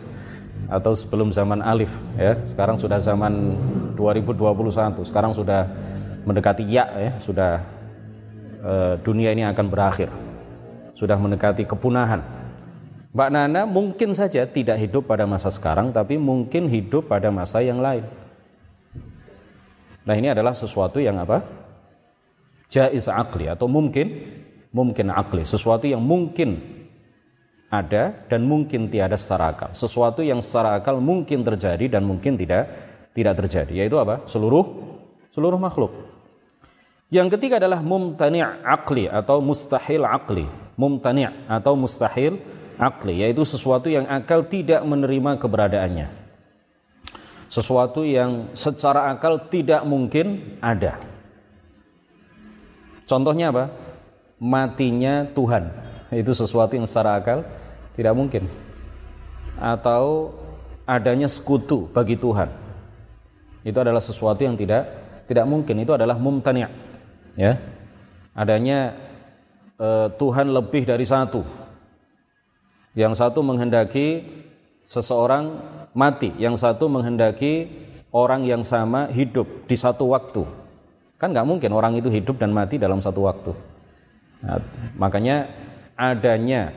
Atau 0.71 0.95
sebelum 0.97 1.35
zaman 1.35 1.61
alif 1.61 1.91
ya. 2.15 2.39
Sekarang 2.47 2.79
sudah 2.79 3.03
zaman 3.03 3.59
2021 3.99 5.05
sekarang 5.07 5.33
sudah 5.35 5.67
mendekati 6.23 6.65
ya 6.67 6.87
ya. 6.95 7.13
Sudah 7.19 7.63
eh, 8.63 8.95
dunia 9.03 9.35
ini 9.35 9.43
akan 9.45 9.67
berakhir. 9.67 10.11
Sudah 10.95 11.19
mendekati 11.19 11.67
kepunahan. 11.67 12.23
Mbak 13.15 13.31
Nana 13.31 13.63
mungkin 13.63 14.11
saja 14.11 14.43
tidak 14.43 14.75
hidup 14.83 15.07
pada 15.07 15.23
masa 15.23 15.47
sekarang 15.47 15.95
tapi 15.95 16.19
mungkin 16.19 16.67
hidup 16.67 17.07
pada 17.07 17.31
masa 17.31 17.63
yang 17.63 17.79
lain. 17.79 18.03
Nah 20.05 20.15
ini 20.19 20.35
adalah 20.35 20.51
sesuatu 20.51 20.99
yang 20.99 21.23
apa? 21.23 21.41
Jaiz 22.67 23.07
akli 23.07 23.47
atau 23.47 23.71
mungkin 23.71 24.19
mungkin 24.75 25.15
akli 25.15 25.47
sesuatu 25.47 25.87
yang 25.87 26.03
mungkin 26.03 26.59
ada 27.71 28.27
dan 28.31 28.47
mungkin 28.47 28.91
tiada 28.91 29.19
secara 29.19 29.55
akal. 29.55 29.71
Sesuatu 29.75 30.23
yang 30.23 30.39
secara 30.39 30.79
akal 30.79 30.99
mungkin 31.03 31.43
terjadi 31.43 31.99
dan 31.99 32.07
mungkin 32.07 32.39
tidak 32.39 32.71
tidak 33.15 33.35
terjadi 33.39 33.87
yaitu 33.87 33.99
apa? 33.99 34.27
Seluruh 34.27 34.67
seluruh 35.31 35.59
makhluk. 35.59 35.91
Yang 37.11 37.39
ketiga 37.39 37.63
adalah 37.63 37.79
mumtani' 37.79 38.43
akli 38.63 39.07
atau 39.07 39.39
mustahil 39.39 40.03
akli 40.03 40.47
mumtani' 40.75 41.47
atau 41.47 41.79
mustahil 41.79 42.43
akli 42.79 43.23
yaitu 43.23 43.47
sesuatu 43.47 43.87
yang 43.87 44.07
akal 44.11 44.47
tidak 44.47 44.83
menerima 44.83 45.39
keberadaannya. 45.39 46.09
Sesuatu 47.47 48.03
yang 48.03 48.51
secara 48.59 49.15
akal 49.15 49.47
tidak 49.47 49.87
mungkin 49.87 50.59
ada. 50.59 50.99
Contohnya 53.05 53.55
apa? 53.55 53.84
Matinya 54.45 55.25
Tuhan. 55.33 55.73
Itu 56.13 56.37
sesuatu 56.37 56.77
yang 56.77 56.85
secara 56.85 57.17
akal 57.17 57.49
tidak 57.97 58.13
mungkin. 58.13 58.45
Atau 59.57 60.37
adanya 60.85 61.25
sekutu 61.33 61.89
bagi 61.89 62.21
Tuhan. 62.21 62.53
Itu 63.65 63.81
adalah 63.81 64.05
sesuatu 64.05 64.45
yang 64.45 64.61
tidak 64.61 64.85
tidak 65.25 65.49
mungkin. 65.49 65.81
Itu 65.81 65.97
adalah 65.97 66.21
mumtani'. 66.21 66.69
Ya. 67.41 67.57
Adanya 68.37 68.93
e, 69.81 70.13
Tuhan 70.21 70.53
lebih 70.53 70.85
dari 70.85 71.09
satu. 71.09 71.41
Yang 72.93 73.25
satu 73.25 73.41
menghendaki 73.41 74.29
seseorang 74.85 75.59
mati, 75.97 76.31
yang 76.37 76.55
satu 76.55 76.87
menghendaki 76.87 77.73
orang 78.15 78.45
yang 78.45 78.63
sama 78.63 79.09
hidup 79.11 79.67
di 79.67 79.75
satu 79.75 80.13
waktu. 80.13 80.45
Kan 81.19 81.33
nggak 81.33 81.49
mungkin 81.49 81.71
orang 81.73 81.97
itu 81.97 82.13
hidup 82.13 82.39
dan 82.39 82.53
mati 82.53 82.77
dalam 82.77 83.01
satu 83.01 83.25
waktu. 83.25 83.74
Nah, 84.45 84.61
makanya 85.01 85.49
adanya 85.97 86.71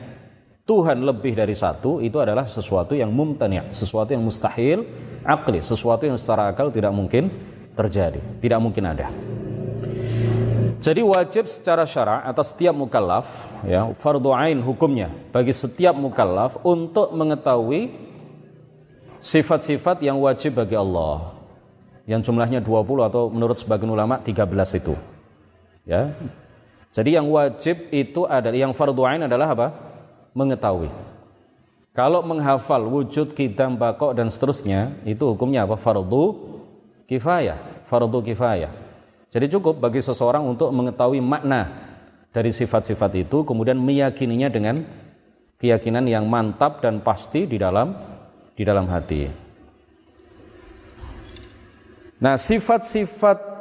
Tuhan 0.68 1.00
lebih 1.00 1.32
dari 1.32 1.56
satu 1.56 2.00
itu 2.04 2.20
adalah 2.20 2.44
sesuatu 2.44 2.92
yang 2.92 3.08
mumtani', 3.08 3.72
sesuatu 3.72 4.12
yang 4.12 4.20
mustahil 4.20 4.84
akli, 5.24 5.64
sesuatu 5.64 6.04
yang 6.04 6.20
secara 6.20 6.52
akal 6.52 6.68
tidak 6.68 6.92
mungkin 6.92 7.32
terjadi, 7.72 8.20
tidak 8.40 8.60
mungkin 8.60 8.84
ada. 8.84 9.08
Jadi 10.78 11.02
wajib 11.02 11.50
secara 11.50 11.82
syara 11.82 12.22
atas 12.22 12.54
setiap 12.54 12.70
mukallaf 12.70 13.50
ya, 13.66 13.90
fardu 13.98 14.30
ain 14.30 14.62
hukumnya 14.62 15.10
bagi 15.34 15.50
setiap 15.50 15.96
mukallaf 15.96 16.54
untuk 16.62 17.10
mengetahui 17.18 17.90
sifat-sifat 19.18 20.06
yang 20.06 20.22
wajib 20.22 20.54
bagi 20.54 20.78
Allah 20.78 21.34
yang 22.06 22.22
jumlahnya 22.22 22.62
20 22.62 23.10
atau 23.10 23.26
menurut 23.26 23.58
sebagian 23.58 23.90
ulama 23.90 24.22
13 24.22 24.78
itu. 24.78 24.94
Ya. 25.82 26.14
Jadi 26.98 27.14
yang 27.14 27.30
wajib 27.30 27.94
itu 27.94 28.26
adalah 28.26 28.58
yang 28.58 28.74
fardu 28.74 29.06
ain 29.06 29.22
adalah 29.22 29.54
apa? 29.54 29.68
Mengetahui. 30.34 30.90
Kalau 31.94 32.26
menghafal 32.26 32.82
wujud 32.90 33.38
kidam 33.38 33.78
bakok 33.78 34.18
dan 34.18 34.26
seterusnya 34.34 34.98
itu 35.06 35.22
hukumnya 35.30 35.62
apa? 35.62 35.78
Fardu 35.78 36.34
kifayah, 37.06 37.86
fardu 37.86 38.18
kifayah. 38.26 38.74
Jadi 39.30 39.46
cukup 39.46 39.78
bagi 39.78 40.02
seseorang 40.02 40.42
untuk 40.42 40.74
mengetahui 40.74 41.22
makna 41.22 41.70
dari 42.34 42.50
sifat-sifat 42.50 43.30
itu 43.30 43.46
kemudian 43.46 43.78
meyakininya 43.78 44.50
dengan 44.50 44.82
keyakinan 45.62 46.02
yang 46.10 46.26
mantap 46.26 46.82
dan 46.82 46.98
pasti 46.98 47.46
di 47.46 47.62
dalam 47.62 47.94
di 48.58 48.66
dalam 48.66 48.90
hati. 48.90 49.30
Nah, 52.18 52.34
sifat-sifat 52.34 53.57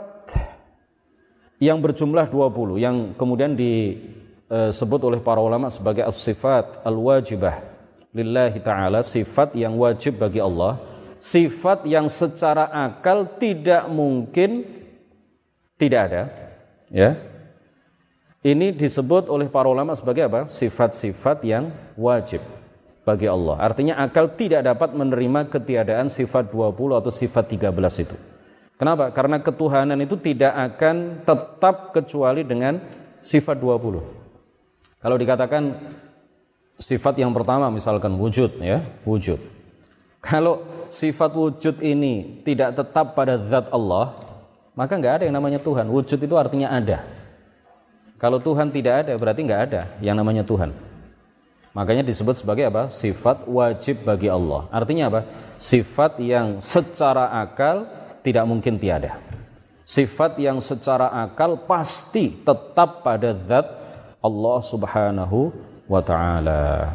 yang 1.57 1.81
berjumlah 1.81 2.29
20 2.29 2.77
yang 2.77 3.17
kemudian 3.17 3.57
disebut 3.57 5.01
oleh 5.01 5.19
para 5.21 5.41
ulama 5.41 5.73
sebagai 5.73 6.05
as-sifat 6.05 6.85
al-wajibah 6.85 7.77
lillahi 8.13 8.57
taala, 8.61 9.05
sifat 9.05 9.53
yang 9.53 9.77
wajib 9.77 10.17
bagi 10.17 10.41
Allah, 10.41 10.81
sifat 11.21 11.85
yang 11.85 12.09
secara 12.09 12.69
akal 12.69 13.37
tidak 13.37 13.85
mungkin 13.89 14.65
tidak 15.77 16.01
ada, 16.09 16.23
ya. 16.89 17.13
Ini 18.41 18.71
disebut 18.73 19.27
oleh 19.27 19.51
para 19.51 19.67
ulama 19.67 19.91
sebagai 19.97 20.25
apa? 20.29 20.47
Sifat-sifat 20.47 21.43
yang 21.43 21.73
wajib 21.99 22.39
bagi 23.03 23.27
Allah. 23.27 23.59
Artinya 23.59 23.99
akal 23.99 24.31
tidak 24.39 24.63
dapat 24.63 24.95
menerima 24.95 25.51
ketiadaan 25.51 26.07
sifat 26.07 26.47
20 26.53 27.01
atau 27.01 27.11
sifat 27.11 27.43
13 27.53 28.05
itu. 28.07 28.17
Kenapa? 28.77 29.09
Karena 29.09 29.41
ketuhanan 29.41 29.97
itu 29.97 30.13
tidak 30.21 30.53
akan 30.53 31.25
tetap 31.25 31.97
kecuali 31.97 32.45
dengan 32.45 32.77
sifat 33.25 33.57
20. 33.57 35.01
Kalau 35.01 35.17
dikatakan 35.17 35.63
sifat 36.77 37.17
yang 37.17 37.33
pertama 37.33 37.73
misalkan 37.73 38.13
wujud 38.13 38.61
ya, 38.61 38.85
wujud. 39.01 39.41
Kalau 40.21 40.61
sifat 40.93 41.33
wujud 41.33 41.81
ini 41.81 42.45
tidak 42.45 42.77
tetap 42.77 43.17
pada 43.17 43.41
zat 43.49 43.65
Allah, 43.73 44.13
maka 44.77 44.93
nggak 44.93 45.13
ada 45.21 45.23
yang 45.25 45.33
namanya 45.33 45.57
Tuhan. 45.57 45.89
Wujud 45.89 46.21
itu 46.21 46.35
artinya 46.37 46.69
ada. 46.69 47.01
Kalau 48.21 48.37
Tuhan 48.41 48.69
tidak 48.69 49.05
ada, 49.05 49.13
berarti 49.17 49.41
nggak 49.41 49.61
ada 49.69 49.81
yang 50.01 50.17
namanya 50.17 50.45
Tuhan. 50.45 50.73
Makanya 51.73 52.01
disebut 52.01 52.41
sebagai 52.41 52.65
apa? 52.65 52.89
Sifat 52.89 53.45
wajib 53.45 54.01
bagi 54.01 54.29
Allah. 54.29 54.65
Artinya 54.73 55.13
apa? 55.13 55.21
Sifat 55.61 56.17
yang 56.21 56.57
secara 56.61 57.29
akal 57.41 57.96
tidak 58.21 58.45
mungkin 58.45 58.79
tiada. 58.81 59.19
Sifat 59.87 60.35
yang 60.37 60.59
secara 60.59 61.07
akal 61.23 61.63
pasti 61.63 62.31
tetap 62.43 63.07
pada 63.07 63.31
zat 63.47 63.67
Allah 64.19 64.59
Subhanahu 64.59 65.55
wa 65.87 66.01
taala. 66.03 66.91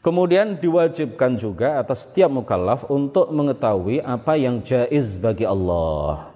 Kemudian 0.00 0.56
diwajibkan 0.56 1.36
juga 1.36 1.76
atas 1.76 2.08
setiap 2.08 2.32
mukallaf 2.32 2.88
untuk 2.88 3.28
mengetahui 3.28 4.00
apa 4.00 4.32
yang 4.40 4.64
jaiz 4.64 5.20
bagi 5.20 5.44
Allah. 5.44 6.32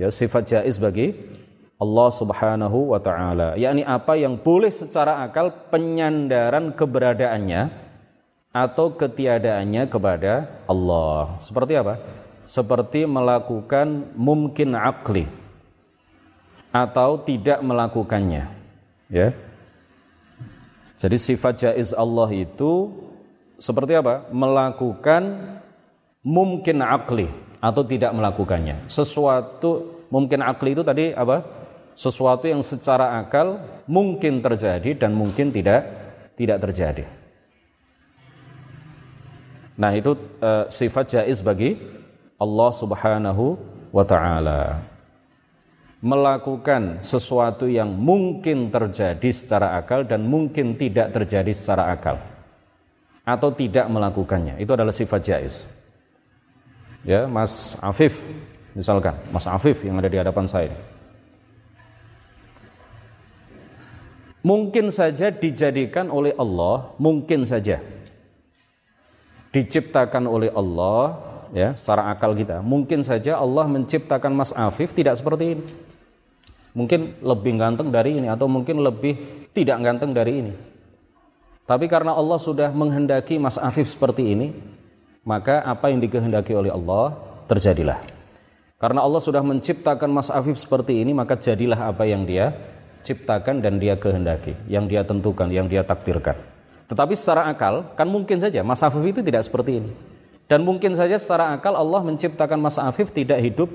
Ya, 0.00 0.08
sifat 0.08 0.48
jaiz 0.48 0.80
bagi 0.80 1.12
Allah 1.76 2.08
Subhanahu 2.08 2.96
wa 2.96 3.00
taala, 3.00 3.60
yakni 3.60 3.84
apa 3.84 4.16
yang 4.16 4.40
boleh 4.40 4.72
secara 4.72 5.20
akal 5.20 5.52
penyandaran 5.68 6.72
keberadaannya 6.72 7.68
atau 8.52 8.96
ketiadaannya 8.96 9.84
kepada 9.92 10.64
Allah. 10.64 11.36
Seperti 11.44 11.76
apa? 11.76 12.00
Seperti 12.44 13.06
melakukan 13.06 14.14
mungkin 14.18 14.74
akli 14.74 15.28
atau 16.70 17.18
tidak 17.22 17.58
melakukannya. 17.62 18.50
Ya. 19.10 19.34
Jadi 21.00 21.16
sifat 21.16 21.54
jaiz 21.66 21.90
Allah 21.96 22.30
itu 22.34 22.92
seperti 23.56 23.96
apa? 23.96 24.28
Melakukan 24.30 25.56
mungkin 26.20 26.84
akli 26.84 27.26
atau 27.60 27.82
tidak 27.84 28.12
melakukannya. 28.12 28.88
Sesuatu 28.88 30.04
mungkin 30.08 30.44
akli 30.44 30.76
itu 30.76 30.84
tadi 30.84 31.12
apa? 31.12 31.44
Sesuatu 31.96 32.48
yang 32.48 32.64
secara 32.64 33.20
akal 33.20 33.60
mungkin 33.84 34.40
terjadi 34.40 34.96
dan 34.96 35.12
mungkin 35.12 35.52
tidak 35.52 35.84
tidak 36.38 36.58
terjadi. 36.64 37.04
Nah, 39.80 39.96
itu 39.96 40.12
uh, 40.40 40.68
sifat 40.68 41.16
jaiz 41.16 41.40
bagi 41.40 41.99
Allah 42.40 42.70
Subhanahu 42.72 43.60
wa 43.92 44.04
taala. 44.08 44.80
Melakukan 46.00 47.04
sesuatu 47.04 47.68
yang 47.68 47.92
mungkin 47.92 48.72
terjadi 48.72 49.28
secara 49.28 49.76
akal 49.76 50.08
dan 50.08 50.24
mungkin 50.24 50.80
tidak 50.80 51.12
terjadi 51.12 51.52
secara 51.52 51.92
akal. 51.92 52.16
Atau 53.28 53.52
tidak 53.52 53.84
melakukannya. 53.92 54.56
Itu 54.56 54.72
adalah 54.72 54.96
sifat 54.96 55.20
jais 55.20 55.68
ya 57.04 57.24
Mas 57.28 57.76
Afif 57.80 58.28
misalkan. 58.76 59.16
Mas 59.32 59.46
Afif 59.48 59.84
yang 59.84 59.98
ada 59.98 60.10
di 60.10 60.18
hadapan 60.20 60.46
saya. 60.48 60.74
Mungkin 64.40 64.88
saja 64.88 65.28
dijadikan 65.28 66.08
oleh 66.08 66.32
Allah 66.40 66.96
mungkin 66.96 67.44
saja. 67.44 67.76
Diciptakan 69.52 70.24
oleh 70.24 70.48
Allah 70.54 71.18
ya 71.50 71.74
secara 71.74 72.10
akal 72.14 72.34
kita 72.34 72.62
mungkin 72.62 73.02
saja 73.02 73.38
Allah 73.38 73.66
menciptakan 73.66 74.32
Mas 74.34 74.54
Afif 74.54 74.94
tidak 74.94 75.18
seperti 75.18 75.58
ini 75.58 75.64
Mungkin 76.70 77.18
lebih 77.18 77.58
ganteng 77.58 77.90
dari 77.90 78.22
ini 78.22 78.30
atau 78.30 78.46
mungkin 78.46 78.78
lebih 78.78 79.46
tidak 79.50 79.78
ganteng 79.82 80.14
dari 80.14 80.32
ini. 80.38 80.52
Tapi 81.66 81.86
karena 81.90 82.14
Allah 82.14 82.38
sudah 82.38 82.70
menghendaki 82.70 83.38
Mas 83.42 83.58
Afif 83.58 83.90
seperti 83.90 84.34
ini, 84.34 84.54
maka 85.26 85.62
apa 85.66 85.90
yang 85.90 85.98
dikehendaki 86.02 86.54
oleh 86.54 86.70
Allah 86.70 87.14
terjadilah. 87.50 87.98
Karena 88.78 89.02
Allah 89.02 89.22
sudah 89.22 89.42
menciptakan 89.42 90.10
Mas 90.10 90.30
Afif 90.30 90.58
seperti 90.62 91.02
ini, 91.02 91.10
maka 91.10 91.34
jadilah 91.34 91.90
apa 91.90 92.06
yang 92.06 92.22
dia 92.22 92.54
ciptakan 93.02 93.62
dan 93.62 93.82
dia 93.82 93.98
kehendaki, 93.98 94.54
yang 94.70 94.86
dia 94.86 95.02
tentukan, 95.02 95.50
yang 95.50 95.66
dia 95.66 95.82
takdirkan. 95.82 96.38
Tetapi 96.86 97.14
secara 97.14 97.50
akal, 97.50 97.94
kan 97.98 98.06
mungkin 98.06 98.38
saja 98.38 98.62
Mas 98.62 98.82
Afif 98.82 99.02
itu 99.02 99.22
tidak 99.22 99.42
seperti 99.46 99.82
ini. 99.82 99.90
Dan 100.50 100.66
mungkin 100.66 100.98
saja 100.98 101.14
secara 101.14 101.54
akal 101.54 101.78
Allah 101.78 102.02
menciptakan 102.02 102.58
Mas 102.58 102.74
Afif 102.74 103.14
tidak 103.14 103.38
hidup 103.38 103.70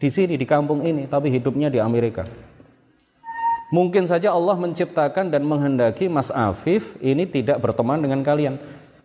di 0.00 0.08
sini 0.08 0.40
di 0.40 0.48
kampung 0.48 0.80
ini 0.80 1.04
tapi 1.04 1.28
hidupnya 1.28 1.68
di 1.68 1.76
Amerika. 1.76 2.24
Mungkin 3.68 4.08
saja 4.08 4.32
Allah 4.32 4.56
menciptakan 4.56 5.28
dan 5.28 5.44
menghendaki 5.44 6.08
Mas 6.08 6.32
Afif 6.32 6.96
ini 7.04 7.28
tidak 7.28 7.60
berteman 7.60 8.00
dengan 8.00 8.24
kalian, 8.24 8.56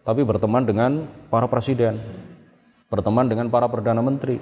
tapi 0.07 0.23
berteman 0.23 0.63
dengan 0.63 1.03
para 1.27 1.51
presiden, 1.51 1.99
berteman 2.87 3.27
dengan 3.27 3.51
para 3.51 3.67
perdana 3.67 3.99
menteri, 3.99 4.39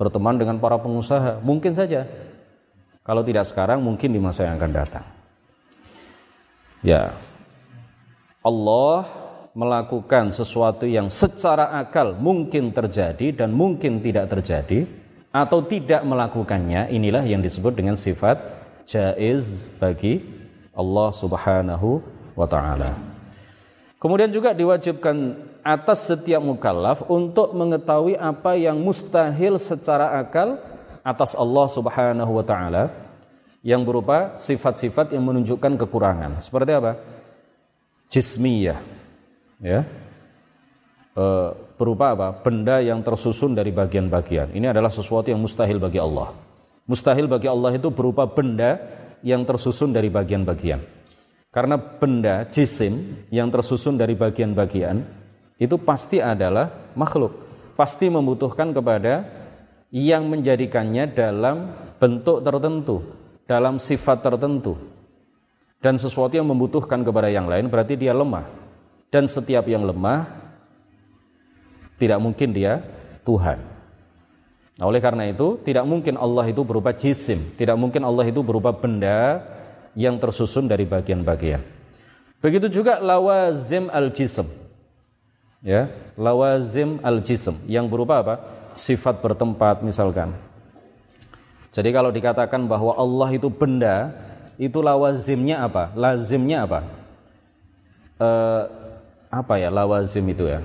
berteman 0.00 0.40
dengan 0.40 0.56
para 0.56 0.80
pengusaha. 0.80 1.44
Mungkin 1.44 1.76
saja. 1.76 2.08
Kalau 3.04 3.20
tidak 3.20 3.44
sekarang, 3.46 3.84
mungkin 3.84 4.16
di 4.16 4.18
masa 4.18 4.48
yang 4.48 4.56
akan 4.58 4.72
datang. 4.72 5.04
Ya. 6.80 7.14
Allah 8.40 9.25
melakukan 9.56 10.36
sesuatu 10.36 10.84
yang 10.84 11.08
secara 11.08 11.72
akal 11.80 12.12
mungkin 12.12 12.76
terjadi 12.76 13.32
dan 13.32 13.56
mungkin 13.56 14.04
tidak 14.04 14.28
terjadi 14.28 14.84
atau 15.32 15.64
tidak 15.64 16.04
melakukannya 16.04 16.92
inilah 16.92 17.24
yang 17.24 17.40
disebut 17.40 17.72
dengan 17.72 17.96
sifat 17.96 18.36
jaiz 18.84 19.72
bagi 19.80 20.20
Allah 20.76 21.08
Subhanahu 21.08 22.04
wa 22.36 22.44
taala. 22.44 23.00
Kemudian 23.96 24.28
juga 24.28 24.52
diwajibkan 24.52 25.40
atas 25.64 26.04
setiap 26.12 26.44
mukallaf 26.44 27.08
untuk 27.08 27.56
mengetahui 27.56 28.12
apa 28.20 28.60
yang 28.60 28.76
mustahil 28.76 29.56
secara 29.56 30.20
akal 30.20 30.60
atas 31.00 31.32
Allah 31.32 31.66
Subhanahu 31.72 32.32
wa 32.36 32.44
taala 32.44 32.92
yang 33.64 33.82
berupa 33.88 34.36
sifat-sifat 34.36 35.16
yang 35.16 35.24
menunjukkan 35.24 35.80
kekurangan. 35.80 36.44
Seperti 36.44 36.70
apa? 36.76 36.92
Jismiyah. 38.12 38.95
Ya. 39.62 39.88
Eh, 41.16 41.50
berupa 41.80 42.12
apa? 42.12 42.28
Benda 42.44 42.84
yang 42.84 43.00
tersusun 43.00 43.56
dari 43.56 43.72
bagian-bagian. 43.72 44.52
Ini 44.52 44.72
adalah 44.72 44.92
sesuatu 44.92 45.32
yang 45.32 45.40
mustahil 45.40 45.80
bagi 45.80 45.96
Allah. 45.96 46.36
Mustahil 46.84 47.24
bagi 47.24 47.48
Allah 47.48 47.72
itu 47.72 47.88
berupa 47.88 48.28
benda 48.28 48.76
yang 49.24 49.42
tersusun 49.48 49.96
dari 49.96 50.12
bagian-bagian. 50.12 50.84
Karena 51.48 51.80
benda 51.80 52.44
jisim 52.52 53.24
yang 53.32 53.48
tersusun 53.48 53.96
dari 53.96 54.12
bagian-bagian 54.12 55.00
itu 55.56 55.80
pasti 55.80 56.20
adalah 56.20 56.92
makhluk. 56.92 57.32
Pasti 57.80 58.12
membutuhkan 58.12 58.76
kepada 58.76 59.24
yang 59.88 60.28
menjadikannya 60.28 61.16
dalam 61.16 61.72
bentuk 61.96 62.44
tertentu, 62.44 62.96
dalam 63.48 63.80
sifat 63.80 64.20
tertentu. 64.20 64.76
Dan 65.80 65.96
sesuatu 65.96 66.36
yang 66.36 66.44
membutuhkan 66.44 67.00
kepada 67.00 67.32
yang 67.32 67.48
lain 67.48 67.72
berarti 67.72 67.96
dia 67.96 68.12
lemah. 68.12 68.65
Dan 69.10 69.30
setiap 69.30 69.64
yang 69.70 69.86
lemah 69.86 70.26
tidak 71.96 72.18
mungkin 72.20 72.52
dia 72.52 72.84
Tuhan. 73.24 73.58
Nah, 74.76 74.84
oleh 74.84 75.00
karena 75.00 75.24
itu, 75.32 75.56
tidak 75.64 75.88
mungkin 75.88 76.20
Allah 76.20 76.44
itu 76.52 76.60
berupa 76.60 76.92
jisim, 76.92 77.40
tidak 77.56 77.80
mungkin 77.80 78.04
Allah 78.04 78.28
itu 78.28 78.44
berupa 78.44 78.76
benda 78.76 79.40
yang 79.96 80.20
tersusun 80.20 80.68
dari 80.68 80.84
bagian-bagian. 80.84 81.64
Begitu 82.44 82.68
juga 82.68 83.00
lawazim 83.00 83.88
al-jism. 83.88 84.44
Ya, 85.64 85.88
lawazim 86.20 87.00
al-jism 87.00 87.56
yang 87.64 87.88
berupa 87.88 88.20
apa? 88.20 88.34
Sifat 88.76 89.24
bertempat 89.24 89.80
misalkan. 89.80 90.36
Jadi 91.72 91.88
kalau 91.96 92.12
dikatakan 92.12 92.68
bahwa 92.68 92.92
Allah 92.92 93.32
itu 93.32 93.48
benda, 93.48 94.12
itu 94.60 94.84
lawazimnya 94.84 95.64
apa? 95.64 95.92
Lazimnya 95.96 96.68
apa? 96.68 96.80
E, 98.20 98.28
apa 99.30 99.54
ya 99.58 99.68
lawazim 99.72 100.26
itu 100.30 100.46
ya? 100.46 100.60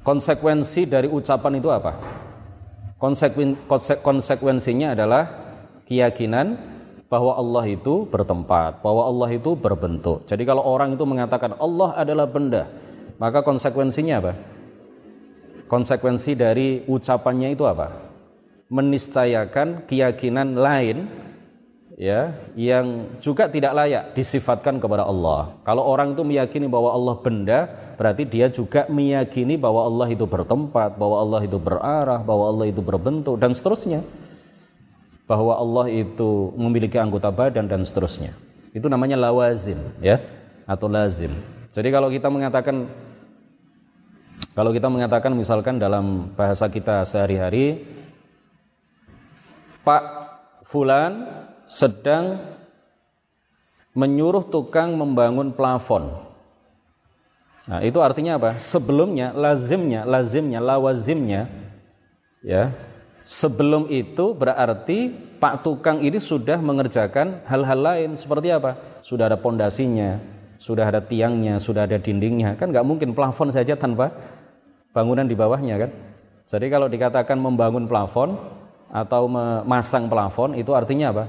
Konsekuensi 0.00 0.88
dari 0.88 1.06
ucapan 1.12 1.60
itu 1.60 1.68
apa? 1.68 1.92
Konsekuen, 2.96 3.56
konsekuensinya 4.00 4.92
adalah 4.96 5.22
keyakinan 5.88 6.56
bahwa 7.10 7.34
Allah 7.34 7.64
itu 7.66 8.06
bertempat, 8.06 8.80
bahwa 8.80 9.02
Allah 9.08 9.28
itu 9.34 9.58
berbentuk. 9.58 10.24
Jadi 10.30 10.46
kalau 10.46 10.62
orang 10.62 10.94
itu 10.94 11.02
mengatakan 11.02 11.58
Allah 11.58 11.96
adalah 11.98 12.30
benda, 12.30 12.70
maka 13.18 13.42
konsekuensinya 13.42 14.14
apa? 14.22 14.32
Konsekuensi 15.66 16.38
dari 16.38 16.86
ucapannya 16.86 17.50
itu 17.52 17.66
apa? 17.66 18.10
Meniscayakan 18.70 19.90
keyakinan 19.90 20.54
lain 20.54 21.10
ya 22.00 22.32
yang 22.56 23.12
juga 23.20 23.52
tidak 23.52 23.76
layak 23.76 24.16
disifatkan 24.16 24.80
kepada 24.80 25.04
Allah. 25.04 25.52
Kalau 25.68 25.84
orang 25.84 26.16
itu 26.16 26.24
meyakini 26.24 26.64
bahwa 26.64 26.96
Allah 26.96 27.14
benda, 27.20 27.68
berarti 28.00 28.24
dia 28.24 28.48
juga 28.48 28.88
meyakini 28.88 29.60
bahwa 29.60 29.84
Allah 29.84 30.08
itu 30.08 30.24
bertempat, 30.24 30.96
bahwa 30.96 31.20
Allah 31.20 31.44
itu 31.44 31.60
berarah, 31.60 32.24
bahwa 32.24 32.48
Allah 32.48 32.66
itu 32.72 32.80
berbentuk 32.80 33.36
dan 33.36 33.52
seterusnya. 33.52 34.00
Bahwa 35.28 35.60
Allah 35.60 35.92
itu 35.92 36.56
memiliki 36.56 36.96
anggota 36.96 37.28
badan 37.28 37.68
dan 37.68 37.84
seterusnya. 37.84 38.32
Itu 38.72 38.88
namanya 38.88 39.20
lawazim 39.20 39.78
ya 40.00 40.18
atau 40.64 40.88
lazim. 40.88 41.30
Jadi 41.70 41.88
kalau 41.92 42.08
kita 42.10 42.32
mengatakan 42.32 42.88
kalau 44.56 44.74
kita 44.74 44.90
mengatakan 44.90 45.30
misalkan 45.36 45.78
dalam 45.78 46.34
bahasa 46.34 46.66
kita 46.66 47.06
sehari-hari 47.06 47.86
Pak 49.86 50.02
fulan 50.66 51.46
sedang 51.70 52.42
menyuruh 53.94 54.42
tukang 54.50 54.98
membangun 54.98 55.54
plafon. 55.54 56.10
Nah, 57.70 57.78
itu 57.86 58.02
artinya 58.02 58.34
apa? 58.42 58.58
Sebelumnya, 58.58 59.30
lazimnya, 59.30 60.02
lazimnya, 60.02 60.58
lawazimnya, 60.58 61.46
ya, 62.42 62.74
sebelum 63.22 63.86
itu 63.86 64.34
berarti 64.34 65.30
Pak 65.40 65.62
tukang 65.62 66.02
ini 66.02 66.18
sudah 66.18 66.58
mengerjakan 66.58 67.46
hal-hal 67.46 67.80
lain 67.80 68.10
seperti 68.18 68.50
apa? 68.50 68.76
Sudah 69.00 69.30
ada 69.30 69.38
pondasinya, 69.38 70.18
sudah 70.58 70.90
ada 70.90 71.00
tiangnya, 71.00 71.62
sudah 71.62 71.86
ada 71.86 71.96
dindingnya, 71.96 72.58
kan 72.58 72.74
nggak 72.74 72.84
mungkin 72.84 73.14
plafon 73.14 73.54
saja 73.54 73.78
tanpa 73.78 74.10
bangunan 74.90 75.24
di 75.24 75.38
bawahnya 75.38 75.86
kan. 75.86 75.90
Jadi 76.50 76.66
kalau 76.66 76.90
dikatakan 76.90 77.38
membangun 77.38 77.86
plafon 77.86 78.34
atau 78.90 79.30
memasang 79.30 80.10
plafon 80.10 80.58
itu 80.58 80.74
artinya 80.74 81.14
apa? 81.14 81.24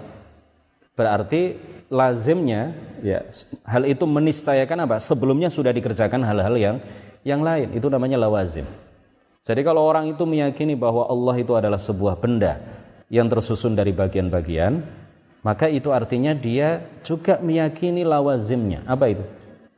Berarti 0.95 1.56
lazimnya 1.88 2.75
ya 2.99 3.23
hal 3.67 3.88
itu 3.88 4.04
meniscayakan 4.04 4.88
apa? 4.88 4.95
Sebelumnya 4.99 5.47
sudah 5.47 5.71
dikerjakan 5.71 6.23
hal-hal 6.23 6.56
yang 6.60 6.75
yang 7.23 7.41
lain. 7.41 7.71
Itu 7.75 7.88
namanya 7.88 8.19
lawazim. 8.19 8.67
Jadi 9.41 9.62
kalau 9.65 9.89
orang 9.89 10.06
itu 10.13 10.21
meyakini 10.21 10.77
bahwa 10.77 11.10
Allah 11.10 11.36
itu 11.41 11.58
adalah 11.58 11.82
sebuah 11.82 12.21
benda 12.21 12.62
yang 13.10 13.25
tersusun 13.25 13.73
dari 13.73 13.89
bagian-bagian, 13.89 14.86
maka 15.41 15.65
itu 15.65 15.89
artinya 15.89 16.38
dia 16.38 16.86
juga 17.01 17.41
meyakini 17.41 18.06
lawazimnya. 18.06 18.86
Apa 18.86 19.10
itu? 19.10 19.25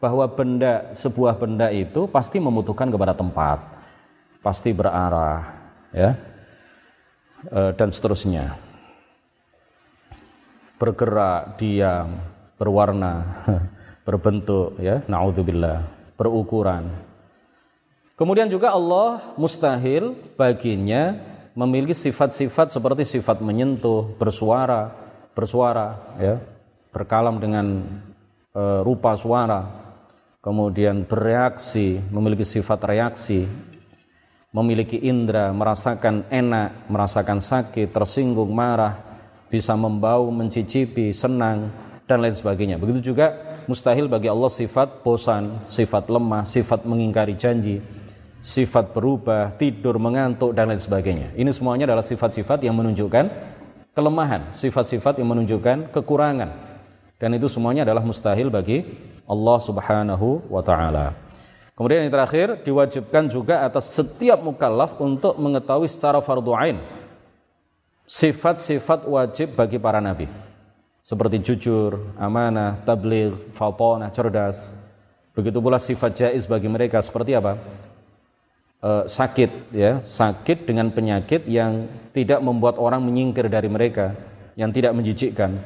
Bahwa 0.03 0.27
benda 0.27 0.91
sebuah 0.91 1.39
benda 1.39 1.71
itu 1.71 2.11
pasti 2.11 2.43
membutuhkan 2.43 2.91
kepada 2.91 3.15
tempat, 3.15 3.63
pasti 4.43 4.75
berarah, 4.75 5.47
ya, 5.95 6.11
e, 7.47 7.59
dan 7.79 7.87
seterusnya. 7.87 8.59
Bergerak, 10.77 11.57
diam, 11.61 12.19
berwarna, 12.57 13.13
berbentuk, 14.07 14.75
ya, 14.81 15.01
naudzubillah, 15.07 15.85
berukuran, 16.17 17.13
Kemudian 18.13 18.45
juga 18.45 18.69
Allah 18.69 19.33
mustahil 19.41 20.13
baginya 20.37 21.17
memiliki 21.57 21.97
sifat-sifat 21.97 22.69
seperti 22.69 23.09
sifat 23.09 23.41
menyentuh, 23.41 24.13
bersuara, 24.21 24.93
bersuara, 25.33 25.97
ya, 26.21 26.37
berkalam 26.93 27.41
dengan 27.41 27.81
e, 28.53 28.61
rupa 28.85 29.17
suara, 29.17 29.65
kemudian 30.45 31.09
bereaksi, 31.09 31.97
memiliki 32.13 32.45
sifat 32.45 32.85
reaksi, 32.85 33.49
memiliki 34.53 35.01
indera, 35.01 35.49
merasakan 35.49 36.29
enak, 36.29 36.85
merasakan 36.93 37.41
sakit, 37.41 37.89
tersinggung, 37.89 38.53
marah, 38.53 39.12
bisa 39.53 39.77
membau, 39.77 40.33
mencicipi, 40.33 41.13
senang, 41.13 41.69
dan 42.09 42.25
lain 42.25 42.33
sebagainya. 42.33 42.81
Begitu 42.81 43.13
juga 43.13 43.61
mustahil 43.69 44.09
bagi 44.09 44.25
Allah 44.25 44.49
sifat 44.49 45.05
bosan, 45.05 45.61
sifat 45.69 46.09
lemah, 46.09 46.41
sifat 46.49 46.89
mengingkari 46.89 47.37
janji, 47.37 47.77
sifat 48.41 48.97
berubah, 48.97 49.53
tidur, 49.61 50.01
mengantuk, 50.01 50.57
dan 50.57 50.73
lain 50.73 50.81
sebagainya. 50.81 51.37
Ini 51.37 51.53
semuanya 51.53 51.85
adalah 51.85 52.01
sifat-sifat 52.01 52.65
yang 52.65 52.73
menunjukkan 52.81 53.25
kelemahan, 53.93 54.57
sifat-sifat 54.57 55.21
yang 55.21 55.29
menunjukkan 55.29 55.93
kekurangan. 55.93 56.49
Dan 57.21 57.37
itu 57.37 57.45
semuanya 57.45 57.85
adalah 57.85 58.01
mustahil 58.01 58.49
bagi 58.49 58.81
Allah 59.29 59.57
Subhanahu 59.61 60.49
wa 60.49 60.65
taala. 60.65 61.13
Kemudian 61.77 62.05
yang 62.05 62.13
terakhir 62.13 62.61
diwajibkan 62.65 63.29
juga 63.29 63.61
atas 63.65 63.93
setiap 63.93 64.41
mukallaf 64.41 64.97
untuk 64.97 65.37
mengetahui 65.37 65.89
secara 65.89 66.21
fardu 66.21 66.53
ain 66.57 66.77
sifat-sifat 68.13 69.09
wajib 69.09 69.57
bagi 69.57 69.81
para 69.81 69.97
nabi. 69.97 70.29
Seperti 71.01 71.41
jujur, 71.41 72.13
amanah, 72.21 72.77
tabligh, 72.85 73.33
fatonah, 73.57 74.13
cerdas. 74.13 74.69
Begitu 75.33 75.57
pula 75.57 75.81
sifat 75.81 76.13
jaiz 76.13 76.45
bagi 76.45 76.69
mereka 76.69 77.01
seperti 77.01 77.33
apa? 77.33 77.57
uh, 78.83 79.03
sakit 79.07 79.71
ya 79.71 80.03
sakit 80.03 80.67
dengan 80.67 80.91
penyakit 80.91 81.47
yang 81.47 81.87
tidak 82.11 82.43
membuat 82.43 82.75
orang 82.75 82.99
menyingkir 83.01 83.47
dari 83.47 83.71
mereka 83.71 84.13
yang 84.59 84.69
tidak 84.69 84.91
menjijikkan 84.93 85.57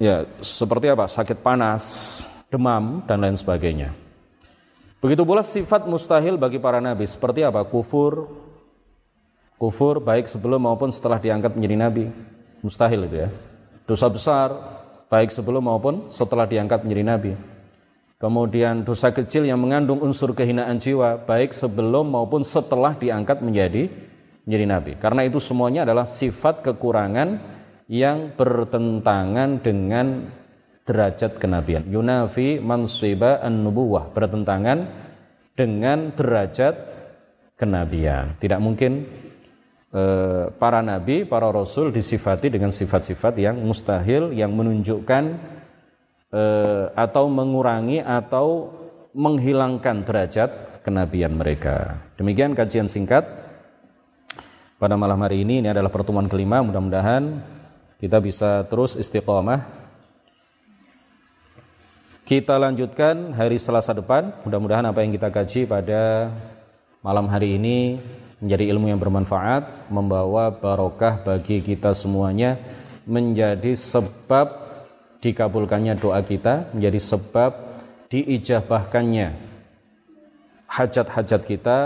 ya 0.00 0.24
seperti 0.40 0.90
apa 0.90 1.06
sakit 1.06 1.38
panas 1.44 1.84
demam 2.48 3.04
dan 3.04 3.20
lain 3.20 3.36
sebagainya 3.36 3.92
begitu 4.98 5.22
pula 5.22 5.44
sifat 5.44 5.84
mustahil 5.84 6.40
bagi 6.40 6.56
para 6.56 6.80
nabi 6.80 7.04
seperti 7.04 7.44
apa 7.44 7.62
kufur 7.68 8.32
kufur 9.56 10.00
baik 10.00 10.28
sebelum 10.28 10.64
maupun 10.64 10.92
setelah 10.92 11.20
diangkat 11.20 11.56
menjadi 11.56 11.76
nabi 11.76 12.04
mustahil 12.60 13.08
itu 13.08 13.16
ya 13.26 13.28
dosa 13.84 14.06
besar 14.08 14.48
baik 15.12 15.32
sebelum 15.32 15.64
maupun 15.64 16.08
setelah 16.12 16.44
diangkat 16.44 16.82
menjadi 16.84 17.04
nabi 17.04 17.32
Kemudian 18.16 18.80
dosa 18.80 19.12
kecil 19.12 19.44
yang 19.44 19.60
mengandung 19.60 20.00
unsur 20.00 20.32
kehinaan 20.32 20.80
jiwa 20.80 21.20
baik 21.20 21.52
sebelum 21.52 22.08
maupun 22.08 22.40
setelah 22.40 22.96
diangkat 22.96 23.44
menjadi 23.44 23.92
menjadi 24.48 24.64
nabi. 24.64 24.92
Karena 24.96 25.28
itu 25.28 25.36
semuanya 25.36 25.84
adalah 25.84 26.08
sifat 26.08 26.64
kekurangan 26.64 27.36
yang 27.92 28.32
bertentangan 28.32 29.60
dengan 29.60 30.32
derajat 30.88 31.36
kenabian. 31.36 31.84
Yunafi 31.92 32.56
mansiba 32.56 33.36
an-nubuwah 33.44 34.08
bertentangan 34.16 34.88
dengan 35.52 36.16
derajat 36.16 36.74
kenabian. 37.60 38.40
Tidak 38.40 38.60
mungkin 38.64 39.04
para 40.60 40.84
nabi, 40.84 41.24
para 41.24 41.48
rasul 41.48 41.88
disifati 41.88 42.52
dengan 42.52 42.68
sifat-sifat 42.68 43.40
yang 43.40 43.56
mustahil 43.64 44.34
yang 44.36 44.52
menunjukkan 44.52 45.24
eh, 46.36 46.84
atau 46.92 47.24
mengurangi 47.32 48.04
atau 48.04 48.76
menghilangkan 49.16 50.04
derajat 50.04 50.50
kenabian 50.84 51.32
mereka. 51.32 52.04
Demikian 52.20 52.52
kajian 52.52 52.86
singkat 52.86 53.24
pada 54.76 54.94
malam 55.00 55.16
hari 55.24 55.42
ini. 55.42 55.64
Ini 55.64 55.72
adalah 55.72 55.88
pertemuan 55.88 56.28
kelima. 56.28 56.60
Mudah-mudahan 56.60 57.40
kita 57.96 58.20
bisa 58.20 58.68
terus 58.68 59.00
istiqomah. 59.00 59.64
Kita 62.26 62.58
lanjutkan 62.58 63.32
hari 63.32 63.56
Selasa 63.56 63.96
depan. 63.96 64.34
Mudah-mudahan 64.44 64.84
apa 64.84 65.00
yang 65.00 65.14
kita 65.16 65.32
kaji 65.32 65.64
pada 65.64 66.28
malam 67.00 67.30
hari 67.30 67.56
ini 67.56 68.02
menjadi 68.40 68.64
ilmu 68.72 68.92
yang 68.92 69.00
bermanfaat, 69.00 69.88
membawa 69.88 70.52
barokah 70.52 71.24
bagi 71.24 71.64
kita 71.64 71.96
semuanya, 71.96 72.60
menjadi 73.08 73.72
sebab 73.72 74.66
dikabulkannya 75.22 75.96
doa 75.96 76.20
kita 76.20 76.70
menjadi 76.76 77.00
sebab 77.00 77.50
diijabahkannya 78.12 79.34
hajat-hajat 80.66 81.42
kita, 81.46 81.78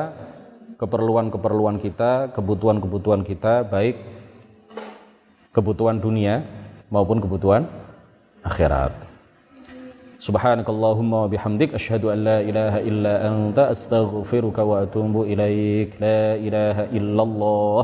keperluan-keperluan 0.77 1.79
kita, 1.79 2.33
kebutuhan-kebutuhan 2.35 3.23
kita 3.23 3.65
baik 3.69 4.01
kebutuhan 5.51 5.99
dunia 5.99 6.47
maupun 6.89 7.19
kebutuhan 7.19 7.67
akhirat. 8.47 9.10
سبحانك 10.21 10.69
اللهم 10.69 11.13
وبحمدك 11.13 11.75
أشهد 11.81 12.05
أن 12.05 12.19
لا 12.29 12.39
إله 12.45 12.75
إلا 12.85 13.15
أنت 13.29 13.59
أستغفرك 13.59 14.59
وأتوب 14.59 15.15
إليك. 15.33 15.97
لا 15.97 16.37
إله 16.37 16.77
إلا 16.93 17.23
الله. 17.23 17.83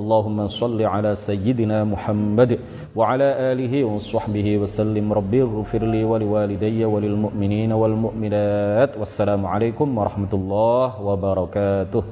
اللهم 0.00 0.38
صل 0.46 0.80
على 0.82 1.12
سيدنا 1.14 1.84
محمد 1.84 2.58
وعلى 2.96 3.28
آله 3.52 3.84
وصحبه 3.84 4.48
وسلم. 4.58 5.12
ربي 5.12 5.42
اغفر 5.42 5.82
لي 5.84 6.04
ولوالدي 6.04 6.84
وللمؤمنين 6.84 7.72
والمؤمنات. 7.72 8.96
والسلام 8.96 9.46
عليكم 9.46 9.98
ورحمة 9.98 10.32
الله 10.32 11.02
وبركاته. 11.02 12.02